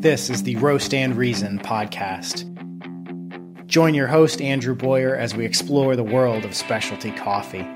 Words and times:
This 0.00 0.30
is 0.30 0.44
the 0.44 0.54
Roast 0.54 0.94
and 0.94 1.16
Reason 1.16 1.58
podcast. 1.58 2.44
Join 3.66 3.94
your 3.94 4.06
host, 4.06 4.40
Andrew 4.40 4.76
Boyer, 4.76 5.16
as 5.16 5.34
we 5.34 5.44
explore 5.44 5.96
the 5.96 6.04
world 6.04 6.44
of 6.44 6.54
specialty 6.54 7.10
coffee. 7.10 7.66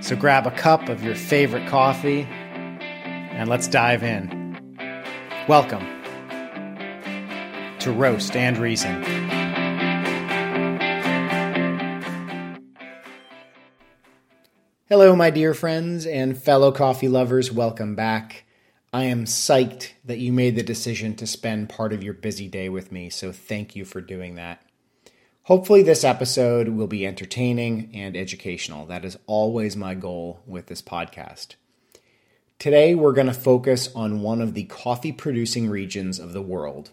So 0.00 0.14
grab 0.14 0.46
a 0.46 0.52
cup 0.52 0.88
of 0.88 1.02
your 1.02 1.16
favorite 1.16 1.66
coffee 1.68 2.22
and 2.22 3.48
let's 3.48 3.66
dive 3.66 4.04
in. 4.04 4.30
Welcome 5.48 5.84
to 7.80 7.90
Roast 7.90 8.36
and 8.36 8.56
Reason. 8.56 9.02
Hello, 14.88 15.16
my 15.16 15.30
dear 15.30 15.52
friends 15.52 16.06
and 16.06 16.40
fellow 16.40 16.70
coffee 16.70 17.08
lovers. 17.08 17.50
Welcome 17.50 17.96
back. 17.96 18.44
I 18.92 19.04
am 19.04 19.24
psyched 19.24 19.92
that 20.04 20.18
you 20.18 20.32
made 20.32 20.56
the 20.56 20.64
decision 20.64 21.14
to 21.16 21.26
spend 21.26 21.68
part 21.68 21.92
of 21.92 22.02
your 22.02 22.12
busy 22.12 22.48
day 22.48 22.68
with 22.68 22.90
me, 22.90 23.08
so 23.08 23.30
thank 23.30 23.76
you 23.76 23.84
for 23.84 24.00
doing 24.00 24.34
that. 24.34 24.62
Hopefully, 25.44 25.84
this 25.84 26.02
episode 26.02 26.70
will 26.70 26.88
be 26.88 27.06
entertaining 27.06 27.90
and 27.94 28.16
educational. 28.16 28.86
That 28.86 29.04
is 29.04 29.16
always 29.26 29.76
my 29.76 29.94
goal 29.94 30.40
with 30.44 30.66
this 30.66 30.82
podcast. 30.82 31.54
Today, 32.58 32.96
we're 32.96 33.12
going 33.12 33.28
to 33.28 33.32
focus 33.32 33.90
on 33.94 34.22
one 34.22 34.40
of 34.40 34.54
the 34.54 34.64
coffee 34.64 35.12
producing 35.12 35.70
regions 35.70 36.18
of 36.18 36.32
the 36.32 36.42
world, 36.42 36.90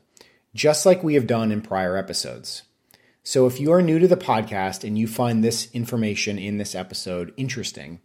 just 0.53 0.85
like 0.85 1.03
we 1.03 1.15
have 1.15 1.25
done 1.25 1.51
in 1.51 1.63
prior 1.63 1.97
episodes. 1.97 2.61
So, 3.23 3.47
if 3.47 3.59
you 3.59 3.71
are 3.73 3.81
new 3.81 3.97
to 3.97 4.07
the 4.07 4.15
podcast 4.15 4.83
and 4.83 4.99
you 4.99 5.07
find 5.07 5.43
this 5.43 5.67
information 5.73 6.37
in 6.37 6.57
this 6.57 6.75
episode 6.75 7.33
interesting, 7.37 8.01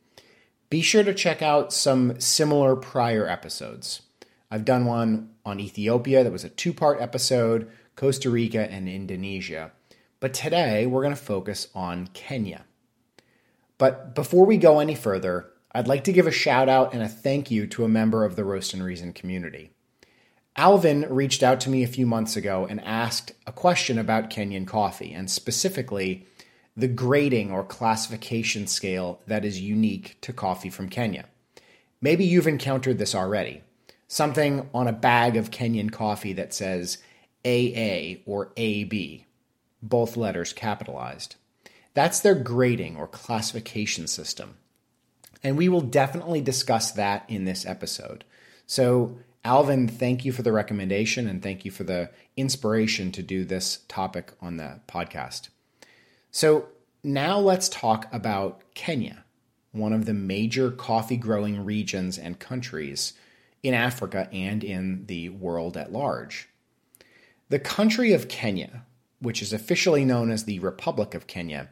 be 0.73 0.81
sure 0.81 1.05
to 1.05 1.13
check 1.13 1.43
out 1.43 1.71
some 1.71 2.19
similar 2.19 2.75
prior 2.75 3.29
episodes. 3.29 4.01
I've 4.51 4.65
done 4.65 4.87
one 4.87 5.29
on 5.45 5.61
Ethiopia 5.61 6.25
that 6.25 6.33
was 6.33 6.45
a 6.45 6.49
two 6.49 6.73
part 6.73 6.99
episode, 6.99 7.71
Costa 7.95 8.31
Rica, 8.31 8.73
and 8.73 8.89
Indonesia. 8.89 9.73
But 10.19 10.33
today 10.33 10.87
we're 10.87 11.03
going 11.03 11.15
to 11.15 11.21
focus 11.21 11.69
on 11.75 12.07
Kenya. 12.15 12.65
But 13.77 14.15
before 14.15 14.47
we 14.47 14.57
go 14.57 14.81
any 14.81 14.95
further, 14.95 15.51
I'd 15.73 15.89
like 15.89 16.05
to 16.05 16.13
give 16.13 16.27
a 16.27 16.31
shout 16.31 16.71
out 16.71 16.95
and 16.95 17.03
a 17.03 17.09
thank 17.09 17.51
you 17.51 17.67
to 17.67 17.85
a 17.85 17.89
member 17.89 18.25
of 18.25 18.37
the 18.37 18.45
Roast 18.45 18.73
and 18.73 18.83
Reason 18.83 19.13
community. 19.13 19.73
Alvin 20.57 21.05
reached 21.11 21.43
out 21.43 21.61
to 21.61 21.71
me 21.71 21.83
a 21.83 21.87
few 21.87 22.07
months 22.07 22.35
ago 22.35 22.67
and 22.67 22.81
asked 22.81 23.33
a 23.47 23.53
question 23.53 23.99
about 23.99 24.31
Kenyan 24.31 24.67
coffee, 24.67 25.13
and 25.13 25.31
specifically 25.31 26.27
the 26.77 26.89
grading 26.89 27.51
or 27.51 27.65
classification 27.65 28.67
scale 28.67 29.21
that 29.27 29.45
is 29.45 29.61
unique 29.61 30.17
to 30.23 30.33
coffee 30.33 30.71
from 30.71 30.89
Kenya. 30.89 31.27
Maybe 32.01 32.25
you've 32.25 32.47
encountered 32.47 32.99
this 32.99 33.15
already. 33.15 33.63
Something 34.09 34.69
on 34.75 34.89
a 34.89 34.93
bag 34.93 35.37
of 35.37 35.51
Kenyan 35.51 35.91
coffee 35.93 36.33
that 36.35 36.53
says 36.53 36.99
AA 37.45 38.21
or 38.27 38.53
AB, 38.57 39.27
both 39.83 40.17
letters 40.17 40.53
capitalized. 40.53 41.37
That's 41.95 42.21
their 42.21 42.35
grading 42.35 42.97
or 42.97 43.07
classification 43.07 44.07
system. 44.07 44.57
And 45.43 45.57
we 45.57 45.69
will 45.69 45.81
definitely 45.81 46.41
discuss 46.41 46.93
that 46.93 47.25
in 47.29 47.45
this 47.45 47.67
episode. 47.67 48.25
So, 48.67 49.19
Alvin, 49.45 49.89
thank 49.89 50.25
you 50.25 50.33
for 50.33 50.43
the 50.43 50.53
recommendation 50.53 51.27
and 51.27 51.43
thank 51.43 51.65
you 51.65 51.71
for 51.71 51.85
the 51.85 52.11
inspiration 52.37 53.11
to 53.13 53.23
do 53.23 53.45
this 53.45 53.81
topic 53.89 54.33
on 54.41 54.57
the 54.57 54.81
podcast. 54.87 55.49
So 56.35 56.69
now 57.05 57.39
let's 57.39 57.69
talk 57.69 58.09
about 58.11 58.63
Kenya, 58.75 59.25
one 59.73 59.93
of 59.93 60.07
the 60.07 60.15
major 60.15 60.71
coffee 60.71 61.19
growing 61.19 61.63
regions 61.63 62.17
and 62.17 62.39
countries 62.39 63.13
in 63.63 63.75
Africa 63.75 64.31
and 64.33 64.65
in 64.65 65.05
the 65.07 65.29
world 65.29 65.77
at 65.77 65.93
large. 65.93 66.49
The 67.51 67.59
country 67.59 68.15
of 68.15 68.29
Kenya, 68.29 68.87
which 69.21 69.43
is 69.43 69.53
officially 69.53 70.07
known 70.07 70.31
as 70.31 70.45
the 70.45 70.59
Republic 70.61 71.15
of 71.15 71.27
Kenya, 71.27 71.69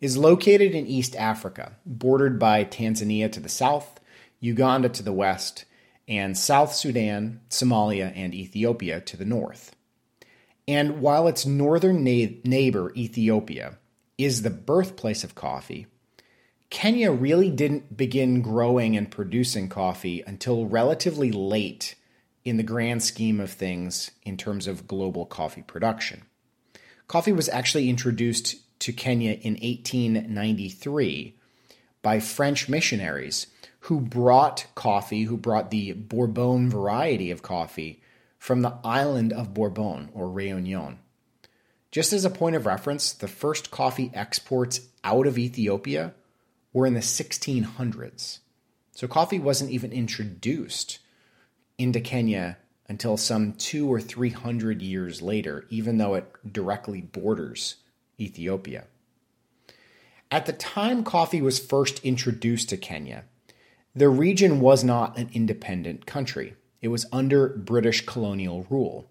is 0.00 0.16
located 0.16 0.72
in 0.72 0.86
East 0.86 1.16
Africa, 1.16 1.72
bordered 1.84 2.38
by 2.38 2.64
Tanzania 2.64 3.30
to 3.32 3.40
the 3.40 3.48
south, 3.48 3.98
Uganda 4.38 4.88
to 4.88 5.02
the 5.02 5.12
west, 5.12 5.64
and 6.06 6.38
South 6.38 6.72
Sudan, 6.72 7.40
Somalia, 7.50 8.12
and 8.14 8.32
Ethiopia 8.32 9.00
to 9.00 9.16
the 9.16 9.24
north. 9.24 9.74
And 10.68 11.00
while 11.00 11.26
its 11.26 11.44
northern 11.44 12.04
na- 12.04 12.36
neighbor, 12.44 12.92
Ethiopia, 12.94 13.78
is 14.18 14.42
the 14.42 14.50
birthplace 14.50 15.24
of 15.24 15.34
coffee, 15.34 15.86
Kenya 16.70 17.12
really 17.12 17.50
didn't 17.50 17.96
begin 17.96 18.42
growing 18.42 18.96
and 18.96 19.10
producing 19.10 19.68
coffee 19.68 20.22
until 20.26 20.66
relatively 20.66 21.30
late 21.30 21.94
in 22.44 22.56
the 22.56 22.62
grand 22.62 23.02
scheme 23.02 23.40
of 23.40 23.50
things 23.50 24.10
in 24.22 24.36
terms 24.36 24.66
of 24.66 24.86
global 24.88 25.26
coffee 25.26 25.62
production. 25.62 26.22
Coffee 27.06 27.32
was 27.32 27.48
actually 27.48 27.88
introduced 27.88 28.56
to 28.80 28.92
Kenya 28.92 29.32
in 29.32 29.54
1893 29.54 31.38
by 32.02 32.20
French 32.20 32.68
missionaries 32.68 33.46
who 33.80 34.00
brought 34.00 34.66
coffee, 34.74 35.22
who 35.22 35.36
brought 35.36 35.70
the 35.70 35.92
Bourbon 35.92 36.68
variety 36.68 37.30
of 37.30 37.42
coffee 37.42 38.02
from 38.38 38.62
the 38.62 38.76
island 38.82 39.32
of 39.32 39.54
Bourbon 39.54 40.08
or 40.12 40.26
Réunion. 40.26 40.98
Just 41.96 42.12
as 42.12 42.26
a 42.26 42.30
point 42.30 42.54
of 42.54 42.66
reference, 42.66 43.14
the 43.14 43.26
first 43.26 43.70
coffee 43.70 44.10
exports 44.12 44.82
out 45.02 45.26
of 45.26 45.38
Ethiopia 45.38 46.12
were 46.74 46.84
in 46.84 46.92
the 46.92 47.00
1600s. 47.00 48.40
So 48.92 49.08
coffee 49.08 49.38
wasn't 49.38 49.70
even 49.70 49.92
introduced 49.92 50.98
into 51.78 52.02
Kenya 52.02 52.58
until 52.86 53.16
some 53.16 53.54
two 53.54 53.90
or 53.90 53.98
three 53.98 54.28
hundred 54.28 54.82
years 54.82 55.22
later, 55.22 55.64
even 55.70 55.96
though 55.96 56.12
it 56.12 56.30
directly 56.52 57.00
borders 57.00 57.76
Ethiopia. 58.20 58.84
At 60.30 60.44
the 60.44 60.52
time 60.52 61.02
coffee 61.02 61.40
was 61.40 61.58
first 61.58 62.00
introduced 62.00 62.68
to 62.68 62.76
Kenya, 62.76 63.24
the 63.94 64.10
region 64.10 64.60
was 64.60 64.84
not 64.84 65.16
an 65.16 65.30
independent 65.32 66.04
country. 66.04 66.56
It 66.82 66.88
was 66.88 67.06
under 67.10 67.48
British 67.48 68.04
colonial 68.04 68.66
rule 68.68 69.08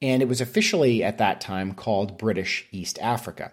and 0.00 0.22
it 0.22 0.28
was 0.28 0.40
officially 0.40 1.02
at 1.02 1.18
that 1.18 1.40
time 1.40 1.74
called 1.74 2.18
British 2.18 2.66
East 2.70 2.98
Africa. 3.00 3.52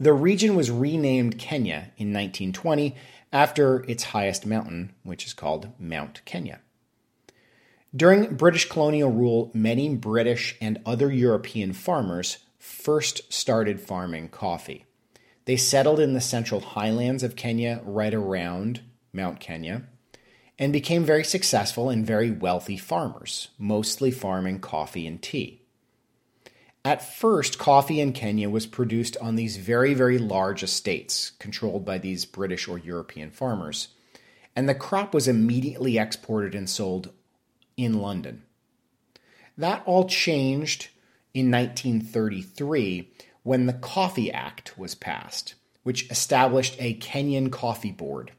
The 0.00 0.12
region 0.12 0.56
was 0.56 0.70
renamed 0.70 1.38
Kenya 1.38 1.92
in 1.96 2.12
1920 2.12 2.96
after 3.32 3.84
its 3.88 4.04
highest 4.04 4.46
mountain, 4.46 4.94
which 5.02 5.26
is 5.26 5.34
called 5.34 5.68
Mount 5.78 6.24
Kenya. 6.24 6.60
During 7.94 8.34
British 8.34 8.68
colonial 8.68 9.10
rule, 9.10 9.50
many 9.54 9.94
British 9.94 10.56
and 10.60 10.80
other 10.84 11.12
European 11.12 11.72
farmers 11.72 12.38
first 12.58 13.32
started 13.32 13.80
farming 13.80 14.30
coffee. 14.30 14.84
They 15.44 15.56
settled 15.56 16.00
in 16.00 16.14
the 16.14 16.20
central 16.20 16.60
highlands 16.60 17.22
of 17.22 17.36
Kenya 17.36 17.82
right 17.84 18.14
around 18.14 18.80
Mount 19.12 19.38
Kenya 19.38 19.84
and 20.58 20.72
became 20.72 21.04
very 21.04 21.24
successful 21.24 21.90
and 21.90 22.06
very 22.06 22.30
wealthy 22.30 22.76
farmers, 22.76 23.48
mostly 23.58 24.10
farming 24.10 24.60
coffee 24.60 25.06
and 25.06 25.20
tea. 25.20 25.60
At 26.84 27.02
first, 27.02 27.58
coffee 27.58 28.00
in 28.00 28.12
Kenya 28.12 28.50
was 28.50 28.66
produced 28.66 29.16
on 29.20 29.36
these 29.36 29.56
very, 29.56 29.94
very 29.94 30.18
large 30.18 30.62
estates 30.62 31.30
controlled 31.38 31.84
by 31.84 31.98
these 31.98 32.26
British 32.26 32.68
or 32.68 32.78
European 32.78 33.30
farmers, 33.30 33.88
and 34.54 34.68
the 34.68 34.74
crop 34.74 35.14
was 35.14 35.26
immediately 35.26 35.98
exported 35.98 36.54
and 36.54 36.68
sold 36.68 37.10
in 37.76 38.00
London. 38.00 38.42
That 39.56 39.82
all 39.86 40.08
changed 40.08 40.88
in 41.32 41.50
1933 41.50 43.10
when 43.42 43.66
the 43.66 43.72
Coffee 43.72 44.30
Act 44.30 44.78
was 44.78 44.94
passed, 44.94 45.54
which 45.84 46.10
established 46.10 46.76
a 46.78 46.94
Kenyan 46.98 47.50
Coffee 47.50 47.92
Board 47.92 48.32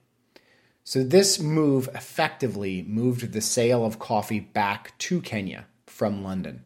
so 0.88 1.04
this 1.04 1.40
move 1.40 1.90
effectively 1.96 2.84
moved 2.88 3.34
the 3.34 3.42
sale 3.42 3.84
of 3.84 3.98
coffee 3.98 4.40
back 4.40 4.96
to 5.00 5.20
Kenya 5.20 5.66
from 5.88 6.24
London. 6.24 6.64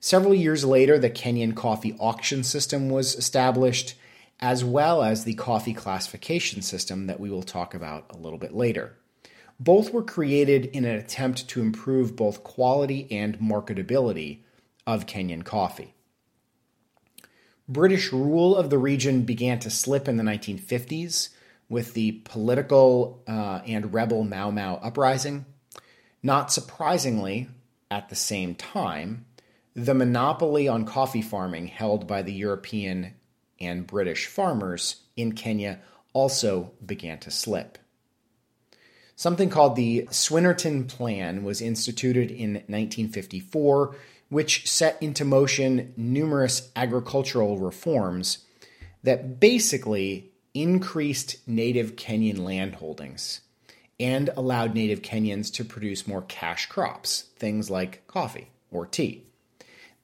Several 0.00 0.34
years 0.34 0.64
later, 0.64 0.98
the 0.98 1.08
Kenyan 1.08 1.54
coffee 1.54 1.96
auction 2.00 2.42
system 2.42 2.90
was 2.90 3.14
established, 3.14 3.94
as 4.40 4.64
well 4.64 5.04
as 5.04 5.22
the 5.22 5.34
coffee 5.34 5.72
classification 5.72 6.62
system 6.62 7.06
that 7.06 7.20
we 7.20 7.30
will 7.30 7.44
talk 7.44 7.74
about 7.74 8.06
a 8.10 8.18
little 8.18 8.40
bit 8.40 8.52
later. 8.52 8.96
Both 9.60 9.92
were 9.92 10.02
created 10.02 10.66
in 10.66 10.84
an 10.84 10.96
attempt 10.96 11.46
to 11.50 11.62
improve 11.62 12.16
both 12.16 12.42
quality 12.42 13.06
and 13.12 13.38
marketability 13.38 14.40
of 14.84 15.06
Kenyan 15.06 15.44
coffee. 15.44 15.94
British 17.68 18.12
rule 18.12 18.56
of 18.56 18.68
the 18.68 18.78
region 18.78 19.22
began 19.22 19.60
to 19.60 19.70
slip 19.70 20.08
in 20.08 20.16
the 20.16 20.24
1950s 20.24 21.28
with 21.68 21.94
the 21.94 22.12
political 22.24 23.22
uh, 23.26 23.60
and 23.66 23.92
rebel 23.92 24.24
Mau 24.24 24.50
Mau 24.50 24.76
uprising. 24.76 25.44
Not 26.22 26.52
surprisingly, 26.52 27.48
at 27.90 28.08
the 28.08 28.14
same 28.14 28.54
time, 28.54 29.26
the 29.74 29.94
monopoly 29.94 30.68
on 30.68 30.84
coffee 30.84 31.22
farming 31.22 31.66
held 31.68 32.06
by 32.06 32.22
the 32.22 32.32
European 32.32 33.14
and 33.60 33.86
British 33.86 34.26
farmers 34.26 35.02
in 35.16 35.32
Kenya 35.32 35.80
also 36.12 36.72
began 36.84 37.18
to 37.18 37.30
slip. 37.30 37.78
Something 39.16 39.48
called 39.48 39.76
the 39.76 40.08
Swynnerton 40.10 40.88
Plan 40.88 41.42
was 41.42 41.62
instituted 41.62 42.30
in 42.30 42.54
1954, 42.54 43.96
which 44.28 44.68
set 44.70 45.00
into 45.02 45.24
motion 45.24 45.94
numerous 45.96 46.70
agricultural 46.76 47.58
reforms 47.58 48.38
that 49.02 49.40
basically 49.40 50.30
increased 50.60 51.36
native 51.46 51.96
Kenyan 51.96 52.38
land 52.38 52.76
holdings 52.76 53.40
and 53.98 54.30
allowed 54.36 54.74
native 54.74 55.02
Kenyans 55.02 55.52
to 55.54 55.64
produce 55.64 56.06
more 56.06 56.22
cash 56.22 56.66
crops, 56.66 57.22
things 57.36 57.70
like 57.70 58.06
coffee 58.06 58.50
or 58.70 58.86
tea. 58.86 59.24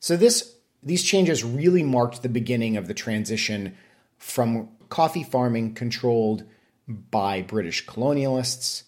So 0.00 0.16
this 0.16 0.56
these 0.82 1.04
changes 1.04 1.44
really 1.44 1.82
marked 1.82 2.22
the 2.22 2.28
beginning 2.28 2.76
of 2.76 2.88
the 2.88 2.94
transition 2.94 3.76
from 4.18 4.68
coffee 4.88 5.22
farming 5.22 5.74
controlled 5.74 6.44
by 6.88 7.42
British 7.42 7.86
colonialists 7.86 8.82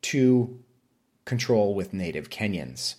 to 0.00 0.58
control 1.24 1.74
with 1.74 1.92
native 1.92 2.30
Kenyans. 2.30 2.94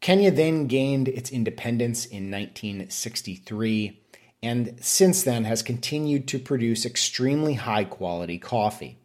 Kenya 0.00 0.30
then 0.30 0.66
gained 0.66 1.08
its 1.08 1.30
independence 1.30 2.04
in 2.04 2.30
1963 2.30 4.00
and 4.42 4.78
since 4.80 5.22
then 5.22 5.44
has 5.44 5.62
continued 5.62 6.28
to 6.28 6.38
produce 6.38 6.86
extremely 6.86 7.54
high 7.54 7.84
quality 7.84 8.38
coffee. 8.38 8.98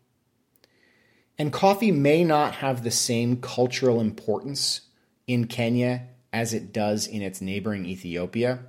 And 1.37 1.51
coffee 1.51 1.91
may 1.91 2.23
not 2.23 2.55
have 2.55 2.83
the 2.83 2.91
same 2.91 3.41
cultural 3.41 3.99
importance 3.99 4.81
in 5.25 5.47
Kenya 5.47 6.07
as 6.31 6.53
it 6.53 6.71
does 6.71 7.07
in 7.07 7.21
its 7.21 7.41
neighboring 7.41 7.85
Ethiopia, 7.85 8.59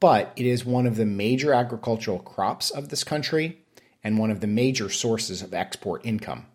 but 0.00 0.32
it 0.36 0.46
is 0.46 0.64
one 0.64 0.86
of 0.86 0.96
the 0.96 1.06
major 1.06 1.52
agricultural 1.52 2.20
crops 2.20 2.70
of 2.70 2.88
this 2.88 3.04
country 3.04 3.62
and 4.02 4.18
one 4.18 4.30
of 4.30 4.40
the 4.40 4.46
major 4.46 4.88
sources 4.88 5.42
of 5.42 5.52
export 5.52 6.04
income. 6.06 6.46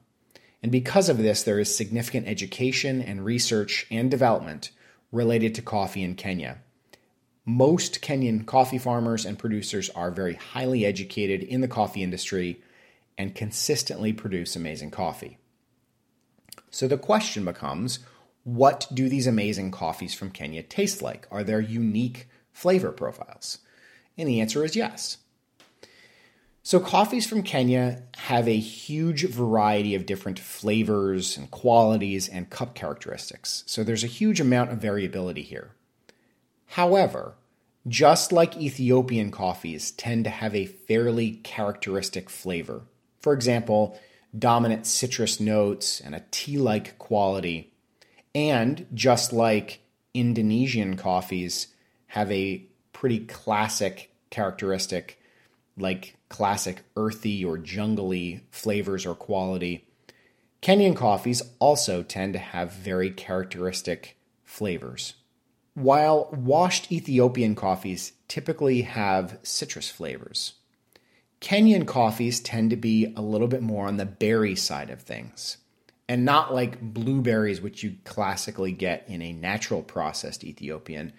And 0.64 0.72
because 0.72 1.10
of 1.10 1.18
this, 1.18 1.44
there 1.44 1.60
is 1.60 1.76
significant 1.76 2.28
education 2.28 3.02
and 3.02 3.26
research 3.26 3.86
and 3.92 4.10
development 4.10 4.72
related 5.12 5.54
to 5.56 5.62
coffee 5.62 6.04
in 6.04 6.16
Kenya. 6.16 6.63
Most 7.46 8.02
Kenyan 8.02 8.46
coffee 8.46 8.78
farmers 8.78 9.26
and 9.26 9.38
producers 9.38 9.90
are 9.90 10.12
very 10.12 10.36
highly 10.36 10.86
educated 10.86 11.44
in 11.44 11.62
the 11.62 11.68
coffee 11.68 12.02
industry 12.02 12.62
and 13.18 13.36
consistently 13.36 14.14
produce 14.14 14.56
amazing 14.56 14.92
coffee. 14.92 15.38
So 16.72 16.88
the 16.88 16.98
question 16.98 17.46
becomes 17.46 18.00
what 18.44 18.88
do 18.94 19.08
these 19.08 19.28
amazing 19.28 19.72
coffees 19.72 20.14
from 20.14 20.32
Kenya 20.32 20.64
taste 20.64 21.02
like? 21.02 21.28
Are 21.32 21.44
there 21.44 21.62
unique 21.62 22.28
flavor 22.52 22.92
profiles? 22.92 23.60
And 24.18 24.28
the 24.28 24.42
answer 24.42 24.64
is 24.64 24.76
yes. 24.76 25.18
So, 26.66 26.80
coffees 26.80 27.28
from 27.28 27.44
Kenya 27.44 28.04
have 28.16 28.48
a 28.48 28.58
huge 28.58 29.28
variety 29.28 29.96
of 29.96 30.06
different 30.06 30.40
flavors 30.40 31.38
and 31.38 31.52
qualities 31.52 32.30
and 32.30 32.50
cup 32.50 32.74
characteristics. 32.74 33.66
So, 33.68 33.84
there's 33.84 34.06
a 34.06 34.08
huge 34.08 34.40
amount 34.40 34.72
of 34.72 34.78
variability 34.78 35.42
here. 35.42 35.72
However, 36.68 37.36
just 37.88 38.32
like 38.32 38.58
Ethiopian 38.58 39.30
coffees 39.30 39.92
tend 39.92 40.24
to 40.24 40.30
have 40.30 40.56
a 40.56 40.66
fairly 40.66 41.32
characteristic 41.44 42.30
flavor, 42.30 42.84
for 43.20 43.34
example, 43.34 44.00
dominant 44.38 44.88
citrus 44.88 45.40
notes 45.40 46.00
and 46.00 46.16
a 46.16 46.24
tea 46.32 46.58
like 46.58 46.98
quality, 46.98 47.74
and 48.34 48.88
just 48.94 49.34
like 49.34 49.82
Indonesian 50.14 50.96
coffees 50.96 51.68
have 52.08 52.32
a 52.32 52.64
pretty 52.94 53.20
classic 53.20 54.12
characteristic 54.30 55.20
like 55.78 56.16
classic 56.30 56.84
earthy 56.96 57.44
or 57.44 57.58
jungly 57.58 58.42
flavors 58.52 59.06
or 59.06 59.16
quality. 59.16 59.86
Kenyan 60.62 60.96
coffees 60.96 61.42
also 61.60 62.04
tend 62.04 62.34
to 62.34 62.40
have 62.40 62.72
very 62.72 63.10
characteristic 63.10 64.18
flavors. 64.44 65.16
While 65.76 66.30
washed 66.32 66.92
Ethiopian 66.92 67.56
coffees 67.56 68.14
typically 68.28 68.84
have 68.84 69.40
citrus 69.42 69.90
flavors, 69.90 70.54
Kenyan 71.42 71.88
coffees 71.88 72.40
tend 72.40 72.70
to 72.70 72.76
be 72.76 73.12
a 73.16 73.22
little 73.22 73.48
bit 73.48 73.64
more 73.64 73.88
on 73.88 73.98
the 73.98 74.06
berry 74.06 74.56
side 74.56 74.92
of 74.92 75.02
things, 75.02 75.58
and 76.08 76.24
not 76.24 76.54
like 76.54 76.80
blueberries, 76.80 77.60
which 77.60 77.82
you 77.82 77.96
classically 78.04 78.72
get 78.72 79.04
in 79.08 79.24
a 79.24 79.34
natural 79.34 79.82
processed 79.82 80.44
Ethiopian, 80.44 81.12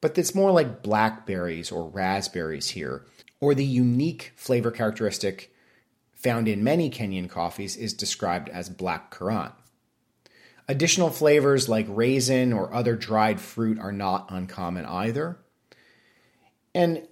but 0.00 0.16
it's 0.16 0.36
more 0.36 0.52
like 0.52 0.84
blackberries 0.84 1.72
or 1.72 1.88
raspberries 1.88 2.70
here, 2.70 3.04
or 3.40 3.54
the 3.56 3.64
unique 3.64 4.32
flavor 4.36 4.70
characteristic 4.70 5.52
found 6.14 6.46
in 6.46 6.62
many 6.62 6.90
Kenyan 6.90 7.28
coffees 7.28 7.76
is 7.76 7.92
described 7.92 8.48
as 8.50 8.68
black 8.70 9.10
currant. 9.10 9.52
Additional 10.68 11.10
flavors 11.10 11.68
like 11.68 11.86
raisin 11.88 12.52
or 12.52 12.74
other 12.74 12.96
dried 12.96 13.40
fruit 13.40 13.78
are 13.78 13.92
not 13.92 14.26
uncommon 14.30 14.84
either. 14.84 15.38
And 16.74 17.06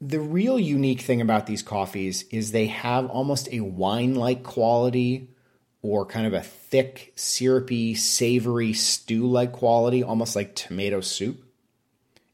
the 0.00 0.20
real 0.20 0.58
unique 0.58 1.00
thing 1.00 1.20
about 1.20 1.46
these 1.46 1.62
coffees 1.62 2.24
is 2.30 2.50
they 2.50 2.66
have 2.66 3.06
almost 3.06 3.48
a 3.52 3.60
wine 3.60 4.14
like 4.14 4.42
quality 4.42 5.30
or 5.82 6.04
kind 6.04 6.26
of 6.26 6.32
a 6.32 6.42
thick, 6.42 7.12
syrupy, 7.16 7.94
savory 7.94 8.72
stew 8.72 9.26
like 9.26 9.52
quality, 9.52 10.02
almost 10.02 10.36
like 10.36 10.54
tomato 10.54 11.00
soup. 11.00 11.44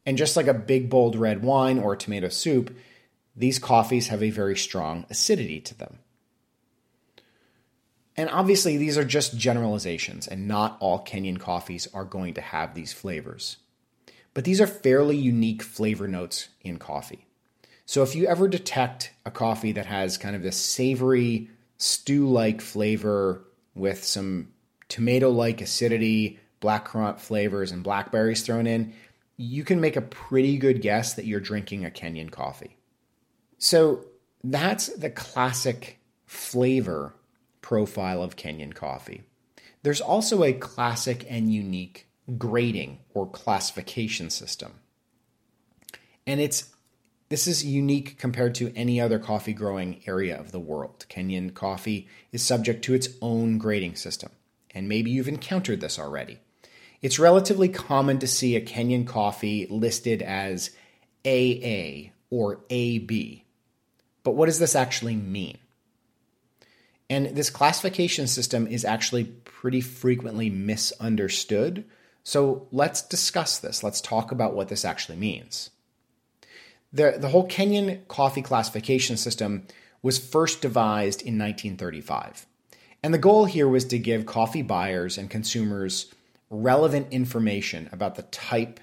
And 0.05 0.17
just 0.17 0.35
like 0.37 0.47
a 0.47 0.53
big, 0.53 0.89
bold 0.89 1.15
red 1.15 1.43
wine 1.43 1.79
or 1.79 1.95
tomato 1.95 2.29
soup, 2.29 2.75
these 3.35 3.59
coffees 3.59 4.07
have 4.07 4.23
a 4.23 4.31
very 4.31 4.57
strong 4.57 5.05
acidity 5.09 5.59
to 5.61 5.77
them. 5.77 5.99
And 8.17 8.31
obviously, 8.31 8.77
these 8.77 8.97
are 8.97 9.05
just 9.05 9.37
generalizations, 9.37 10.27
and 10.27 10.47
not 10.47 10.77
all 10.79 11.05
Kenyan 11.05 11.39
coffees 11.39 11.87
are 11.93 12.03
going 12.03 12.33
to 12.33 12.41
have 12.41 12.73
these 12.73 12.91
flavors. 12.91 13.57
But 14.33 14.43
these 14.43 14.59
are 14.59 14.67
fairly 14.67 15.15
unique 15.15 15.61
flavor 15.61 16.07
notes 16.07 16.49
in 16.61 16.77
coffee. 16.77 17.27
So 17.85 18.03
if 18.03 18.15
you 18.15 18.27
ever 18.27 18.47
detect 18.47 19.11
a 19.25 19.31
coffee 19.31 19.71
that 19.73 19.85
has 19.85 20.17
kind 20.17 20.35
of 20.35 20.41
this 20.41 20.57
savory, 20.57 21.49
stew 21.77 22.27
like 22.27 22.59
flavor 22.59 23.43
with 23.75 24.03
some 24.03 24.49
tomato 24.89 25.29
like 25.29 25.61
acidity, 25.61 26.39
blackcurrant 26.59 27.19
flavors, 27.19 27.71
and 27.71 27.83
blackberries 27.83 28.41
thrown 28.41 28.67
in, 28.67 28.93
you 29.37 29.63
can 29.63 29.79
make 29.79 29.95
a 29.95 30.01
pretty 30.01 30.57
good 30.57 30.81
guess 30.81 31.13
that 31.13 31.25
you're 31.25 31.39
drinking 31.39 31.85
a 31.85 31.91
Kenyan 31.91 32.31
coffee. 32.31 32.75
So 33.59 34.05
that's 34.43 34.87
the 34.87 35.09
classic 35.09 35.99
flavor 36.25 37.13
profile 37.67 38.23
of 38.23 38.37
Kenyan 38.37 38.73
coffee. 38.73 39.23
There's 39.83 39.99
also 39.99 40.41
a 40.41 40.53
classic 40.53 41.25
and 41.29 41.53
unique 41.53 42.07
grading 42.37 42.99
or 43.13 43.27
classification 43.27 44.29
system. 44.29 44.71
And 46.25 46.39
it's 46.39 46.73
this 47.27 47.45
is 47.45 47.65
unique 47.65 48.17
compared 48.17 48.55
to 48.55 48.71
any 48.73 49.01
other 49.01 49.19
coffee 49.19 49.51
growing 49.51 50.01
area 50.07 50.39
of 50.39 50.53
the 50.53 50.61
world. 50.61 51.05
Kenyan 51.09 51.53
coffee 51.53 52.07
is 52.31 52.41
subject 52.41 52.85
to 52.85 52.93
its 52.93 53.09
own 53.21 53.57
grading 53.57 53.97
system, 53.97 54.31
and 54.73 54.87
maybe 54.87 55.11
you've 55.11 55.27
encountered 55.27 55.81
this 55.81 55.99
already. 55.99 56.39
It's 57.01 57.19
relatively 57.19 57.67
common 57.67 58.19
to 58.19 58.27
see 58.27 58.55
a 58.55 58.65
Kenyan 58.65 59.05
coffee 59.05 59.67
listed 59.69 60.21
as 60.21 60.69
AA 61.25 62.11
or 62.29 62.61
AB, 62.69 63.43
but 64.23 64.35
what 64.35 64.45
does 64.45 64.59
this 64.59 64.73
actually 64.73 65.17
mean? 65.17 65.57
And 67.09 67.27
this 67.35 67.49
classification 67.49 68.27
system 68.27 68.67
is 68.67 68.83
actually 68.83 69.23
pretty 69.23 69.81
frequently 69.81 70.49
misunderstood. 70.49 71.85
So 72.23 72.67
let's 72.71 73.01
discuss 73.01 73.59
this. 73.59 73.83
Let's 73.83 74.01
talk 74.01 74.31
about 74.31 74.53
what 74.53 74.67
this 74.67 74.83
actually 74.83 75.17
means. 75.17 75.69
The, 76.91 77.15
the 77.17 77.29
whole 77.29 77.47
Kenyan 77.47 78.07
coffee 78.07 78.41
classification 78.41 79.17
system 79.17 79.67
was 80.01 80.17
first 80.17 80.61
devised 80.61 81.21
in 81.21 81.37
1935. 81.37 82.45
And 83.03 83.13
the 83.13 83.17
goal 83.17 83.45
here 83.45 83.67
was 83.67 83.85
to 83.85 83.99
give 83.99 84.25
coffee 84.25 84.61
buyers 84.61 85.17
and 85.17 85.29
consumers 85.29 86.13
relevant 86.49 87.07
information 87.11 87.89
about 87.91 88.15
the 88.15 88.23
type 88.23 88.79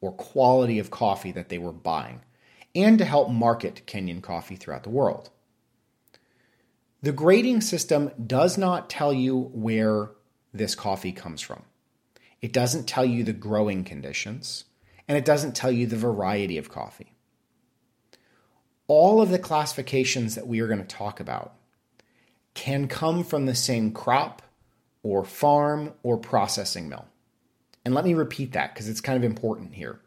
or 0.00 0.12
quality 0.12 0.78
of 0.78 0.90
coffee 0.90 1.32
that 1.32 1.48
they 1.48 1.58
were 1.58 1.72
buying 1.72 2.20
and 2.74 2.98
to 2.98 3.04
help 3.04 3.30
market 3.30 3.82
Kenyan 3.86 4.22
coffee 4.22 4.56
throughout 4.56 4.84
the 4.84 4.90
world. 4.90 5.30
The 7.02 7.12
grading 7.12 7.60
system 7.60 8.10
does 8.26 8.58
not 8.58 8.90
tell 8.90 9.12
you 9.12 9.50
where 9.52 10.10
this 10.52 10.74
coffee 10.74 11.12
comes 11.12 11.40
from. 11.40 11.62
It 12.40 12.52
doesn't 12.52 12.88
tell 12.88 13.04
you 13.04 13.24
the 13.24 13.32
growing 13.32 13.84
conditions, 13.84 14.64
and 15.06 15.16
it 15.16 15.24
doesn't 15.24 15.54
tell 15.54 15.70
you 15.70 15.86
the 15.86 15.96
variety 15.96 16.58
of 16.58 16.70
coffee. 16.70 17.12
All 18.88 19.20
of 19.20 19.30
the 19.30 19.38
classifications 19.38 20.34
that 20.34 20.46
we 20.48 20.60
are 20.60 20.66
going 20.66 20.80
to 20.80 20.84
talk 20.84 21.20
about 21.20 21.54
can 22.54 22.88
come 22.88 23.22
from 23.22 23.46
the 23.46 23.54
same 23.54 23.92
crop 23.92 24.42
or 25.02 25.24
farm 25.24 25.92
or 26.02 26.16
processing 26.16 26.88
mill. 26.88 27.06
And 27.84 27.94
let 27.94 28.04
me 28.04 28.14
repeat 28.14 28.52
that 28.52 28.74
because 28.74 28.88
it's 28.88 29.00
kind 29.00 29.16
of 29.16 29.24
important 29.24 29.74
here 29.74 30.00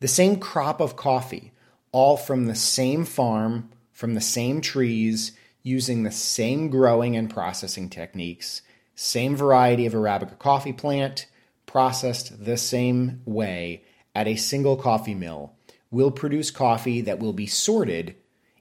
the 0.00 0.08
same 0.08 0.38
crop 0.38 0.80
of 0.80 0.96
coffee, 0.96 1.52
all 1.90 2.16
from 2.16 2.44
the 2.46 2.54
same 2.54 3.04
farm, 3.04 3.70
from 3.92 4.14
the 4.14 4.20
same 4.20 4.60
trees, 4.60 5.32
using 5.66 6.04
the 6.04 6.12
same 6.12 6.70
growing 6.70 7.16
and 7.16 7.28
processing 7.28 7.90
techniques, 7.90 8.62
same 8.94 9.34
variety 9.34 9.84
of 9.84 9.94
Arabica 9.94 10.38
coffee 10.38 10.72
plant, 10.72 11.26
processed 11.66 12.44
the 12.44 12.56
same 12.56 13.20
way 13.24 13.82
at 14.14 14.28
a 14.28 14.36
single 14.36 14.76
coffee 14.76 15.14
mill, 15.14 15.52
will 15.90 16.12
produce 16.12 16.52
coffee 16.52 17.00
that 17.00 17.18
will 17.18 17.32
be 17.32 17.48
sorted 17.48 18.14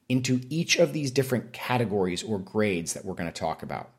into 0.09 0.41
each 0.49 0.77
of 0.77 0.93
these 0.93 1.11
different 1.11 1.53
categories 1.53 2.23
or 2.23 2.39
grades 2.39 2.93
that 2.93 3.05
we're 3.05 3.13
going 3.13 3.31
to 3.31 3.39
talk 3.39 3.61
about. 3.61 3.91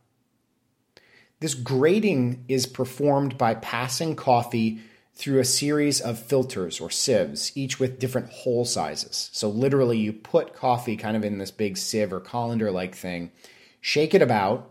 This 1.38 1.54
grading 1.54 2.44
is 2.48 2.66
performed 2.66 3.38
by 3.38 3.54
passing 3.54 4.16
coffee 4.16 4.80
through 5.16 5.40
a 5.40 5.44
series 5.44 6.00
of 6.00 6.18
filters 6.18 6.78
or 6.78 6.90
sieves, 6.90 7.50
each 7.56 7.80
with 7.80 7.98
different 7.98 8.30
hole 8.30 8.66
sizes. 8.66 9.30
So, 9.32 9.48
literally, 9.48 9.98
you 9.98 10.12
put 10.12 10.54
coffee 10.54 10.96
kind 10.96 11.16
of 11.16 11.24
in 11.24 11.38
this 11.38 11.50
big 11.50 11.78
sieve 11.78 12.12
or 12.12 12.20
colander 12.20 12.70
like 12.70 12.94
thing, 12.94 13.32
shake 13.80 14.14
it 14.14 14.22
about, 14.22 14.70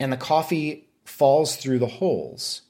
and 0.00 0.12
the 0.12 0.16
coffee 0.16 0.88
falls 1.04 1.56
through 1.56 1.78
the 1.78 1.86
holes 1.86 2.62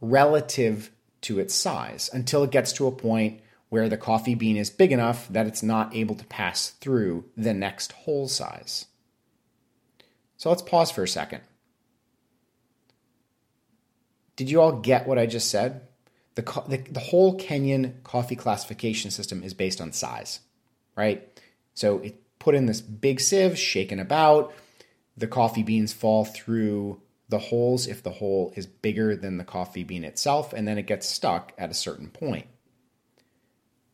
relative 0.00 0.90
to 1.20 1.38
its 1.38 1.54
size 1.54 2.08
until 2.12 2.42
it 2.42 2.50
gets 2.50 2.72
to 2.72 2.86
a 2.86 2.92
point 2.92 3.40
where 3.68 3.88
the 3.88 3.96
coffee 3.96 4.34
bean 4.34 4.56
is 4.56 4.70
big 4.70 4.90
enough 4.90 5.28
that 5.28 5.46
it's 5.46 5.62
not 5.62 5.94
able 5.94 6.14
to 6.14 6.24
pass 6.26 6.70
through 6.70 7.24
the 7.36 7.54
next 7.54 7.92
hole 7.92 8.28
size. 8.28 8.86
So 10.36 10.48
let's 10.48 10.62
pause 10.62 10.90
for 10.90 11.02
a 11.02 11.08
second. 11.08 11.42
Did 14.36 14.50
you 14.50 14.60
all 14.60 14.72
get 14.72 15.06
what 15.06 15.18
I 15.18 15.26
just 15.26 15.50
said? 15.50 15.86
The, 16.34 16.42
the, 16.68 16.78
the 16.90 17.00
whole 17.00 17.38
Kenyan 17.38 18.02
coffee 18.04 18.36
classification 18.36 19.10
system 19.10 19.42
is 19.42 19.54
based 19.54 19.80
on 19.80 19.92
size, 19.92 20.40
right? 20.96 21.40
So 21.74 21.98
it 21.98 22.22
put 22.38 22.54
in 22.54 22.66
this 22.66 22.80
big 22.80 23.20
sieve, 23.20 23.58
shaken 23.58 24.00
about. 24.00 24.54
The 25.16 25.26
coffee 25.26 25.62
beans 25.62 25.92
fall 25.92 26.24
through 26.24 27.00
the 27.28 27.38
holes 27.38 27.86
if 27.86 28.02
the 28.02 28.10
hole 28.10 28.52
is 28.56 28.66
bigger 28.66 29.16
than 29.16 29.38
the 29.38 29.44
coffee 29.44 29.84
bean 29.84 30.04
itself, 30.04 30.52
and 30.52 30.66
then 30.66 30.78
it 30.78 30.86
gets 30.86 31.08
stuck 31.08 31.52
at 31.56 31.70
a 31.70 31.74
certain 31.74 32.08
point. 32.08 32.46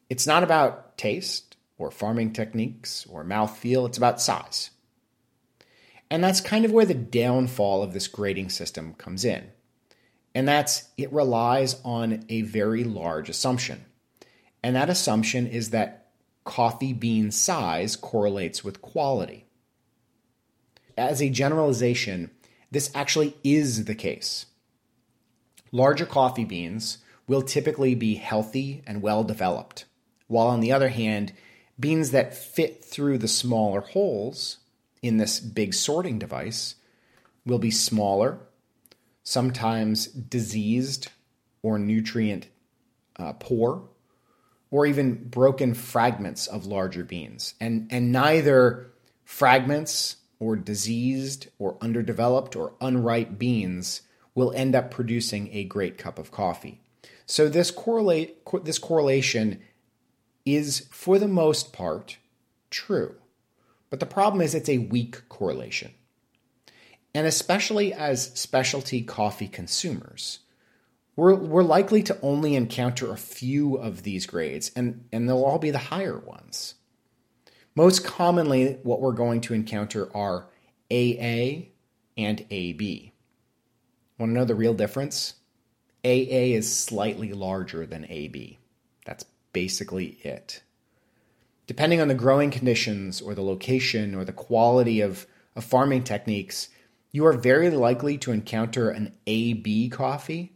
It's 0.09 0.27
not 0.27 0.43
about 0.43 0.97
taste 0.97 1.57
or 1.77 1.91
farming 1.91 2.33
techniques 2.33 3.07
or 3.09 3.25
mouthfeel, 3.25 3.87
it's 3.87 3.99
about 3.99 4.21
size. 4.21 4.71
And 6.11 6.25
that's 6.25 6.41
kind 6.41 6.65
of 6.65 6.73
where 6.73 6.87
the 6.87 6.95
downfall 6.95 7.83
of 7.83 7.93
this 7.93 8.09
grading 8.09 8.49
system 8.49 8.95
comes 8.95 9.25
in. 9.25 9.49
And 10.39 10.47
that's 10.47 10.89
it 10.97 11.13
relies 11.13 11.81
on 11.85 12.25
a 12.29 12.43
very 12.43 12.85
large 12.85 13.29
assumption. 13.29 13.85
And 14.63 14.77
that 14.77 14.89
assumption 14.89 15.49
is 15.49 15.71
that 15.71 16.11
coffee 16.45 16.93
bean 16.93 17.33
size 17.33 17.97
correlates 17.97 18.63
with 18.63 18.81
quality. 18.81 19.47
As 20.97 21.21
a 21.21 21.29
generalization, 21.29 22.31
this 22.71 22.93
actually 22.95 23.37
is 23.43 23.87
the 23.87 23.97
case. 23.97 24.47
Larger 25.73 26.07
coffee 26.07 26.45
beans 26.45 26.99
will 27.27 27.43
typically 27.43 27.97
be 27.97 28.15
healthy 28.15 28.85
and 28.87 29.03
well 29.03 29.25
developed 29.25 29.87
while 30.29 30.47
on 30.47 30.61
the 30.61 30.71
other 30.71 30.91
hand, 30.91 31.33
beans 31.81 32.13
that 32.13 32.37
fit 32.37 32.85
through 32.85 33.19
the 33.19 33.27
smaller 33.27 33.81
holes 33.81 34.59
in 35.03 35.17
this 35.17 35.41
big 35.41 35.75
sorting 35.75 36.19
device 36.19 36.77
will 37.45 37.59
be 37.59 37.71
smaller, 37.71 38.39
sometimes 39.29 40.07
diseased 40.07 41.09
or 41.63 41.79
nutrient 41.79 42.49
uh, 43.17 43.35
poor, 43.35 43.83
or 44.71 44.87
even 44.87 45.29
broken 45.29 45.75
fragments 45.75 46.47
of 46.47 46.65
larger 46.65 47.05
beans. 47.05 47.53
And, 47.61 47.89
and 47.91 48.11
neither 48.11 48.91
fragments 49.27 50.17
or 50.39 50.57
diseased 50.57 51.49
or 51.59 51.77
underdeveloped 51.83 52.57
or 52.57 52.73
unripe 52.81 53.39
beans 53.39 54.01
will 54.35 54.51
end 54.53 54.75
up 54.75 54.91
producing 54.91 55.51
a 55.53 55.65
great 55.65 55.99
cup 55.99 56.19
of 56.19 56.31
coffee. 56.31 56.81
So 57.27 57.51
this 57.51 57.71
correlate 57.71 58.39
this 58.65 58.79
correlation 58.79 59.61
is, 60.47 60.89
for 60.91 61.19
the 61.19 61.29
most 61.29 61.75
part, 61.75 62.17
true. 62.71 63.17
But 63.91 64.01
the 64.01 64.07
problem 64.07 64.41
is 64.41 64.55
it's 64.55 64.71
a 64.71 64.79
weak 64.79 65.29
correlation. 65.29 65.93
And 67.15 67.27
especially 67.27 67.93
as 67.93 68.33
specialty 68.35 69.03
coffee 69.03 69.49
consumers, 69.49 70.41
we're, 71.17 71.35
we're 71.35 71.65
likely 71.65 72.03
to 72.05 72.19
only 72.23 72.55
encounter 72.55 73.11
a 73.11 73.17
few 73.17 73.77
of 73.77 74.05
these 74.05 74.27
grades, 74.27 74.71
and, 74.77 75.05
and 75.11 75.29
they'll 75.29 75.43
all 75.43 75.59
be 75.59 75.73
the 75.73 75.79
higher 75.79 76.19
ones. 76.19 76.75
Most 77.75 78.05
commonly, 78.05 78.79
what 78.83 79.01
we're 79.01 79.13
going 79.13 79.41
to 79.43 79.55
encounter 79.55 80.09
are 80.17 80.47
AA 80.91 81.67
and 82.17 82.45
AB. 82.51 83.13
Want 84.19 84.31
to 84.31 84.35
know 84.35 84.45
the 84.45 84.55
real 84.55 84.75
difference? 84.75 85.35
AA 86.05 86.55
is 86.55 86.77
slightly 86.77 87.33
larger 87.33 87.87
than 87.87 88.07
AB. 88.09 88.59
That's 89.05 89.25
basically 89.53 90.19
it. 90.23 90.63
Depending 91.67 92.01
on 92.01 92.09
the 92.09 92.15
growing 92.15 92.51
conditions 92.51 93.21
or 93.21 93.35
the 93.35 93.43
location 93.43 94.15
or 94.15 94.25
the 94.25 94.33
quality 94.33 95.01
of, 95.01 95.27
of 95.55 95.65
farming 95.65 96.05
techniques, 96.05 96.69
you 97.13 97.25
are 97.27 97.33
very 97.33 97.71
likely 97.71 98.19
to 98.19 98.33
encounter 98.33 98.91
an 98.91 99.13
AB 99.27 99.89
coffee 99.89 100.53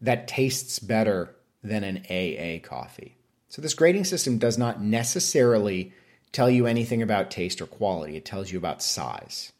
that 0.00 0.28
tastes 0.28 0.78
better 0.78 1.34
than 1.62 1.84
an 1.84 1.98
AA 2.08 2.66
coffee. 2.66 3.16
So, 3.48 3.62
this 3.62 3.74
grading 3.74 4.04
system 4.04 4.38
does 4.38 4.58
not 4.58 4.82
necessarily 4.82 5.92
tell 6.32 6.50
you 6.50 6.66
anything 6.66 7.02
about 7.02 7.30
taste 7.30 7.60
or 7.60 7.66
quality, 7.66 8.16
it 8.16 8.24
tells 8.24 8.50
you 8.50 8.58
about 8.58 8.82
size. 8.82 9.52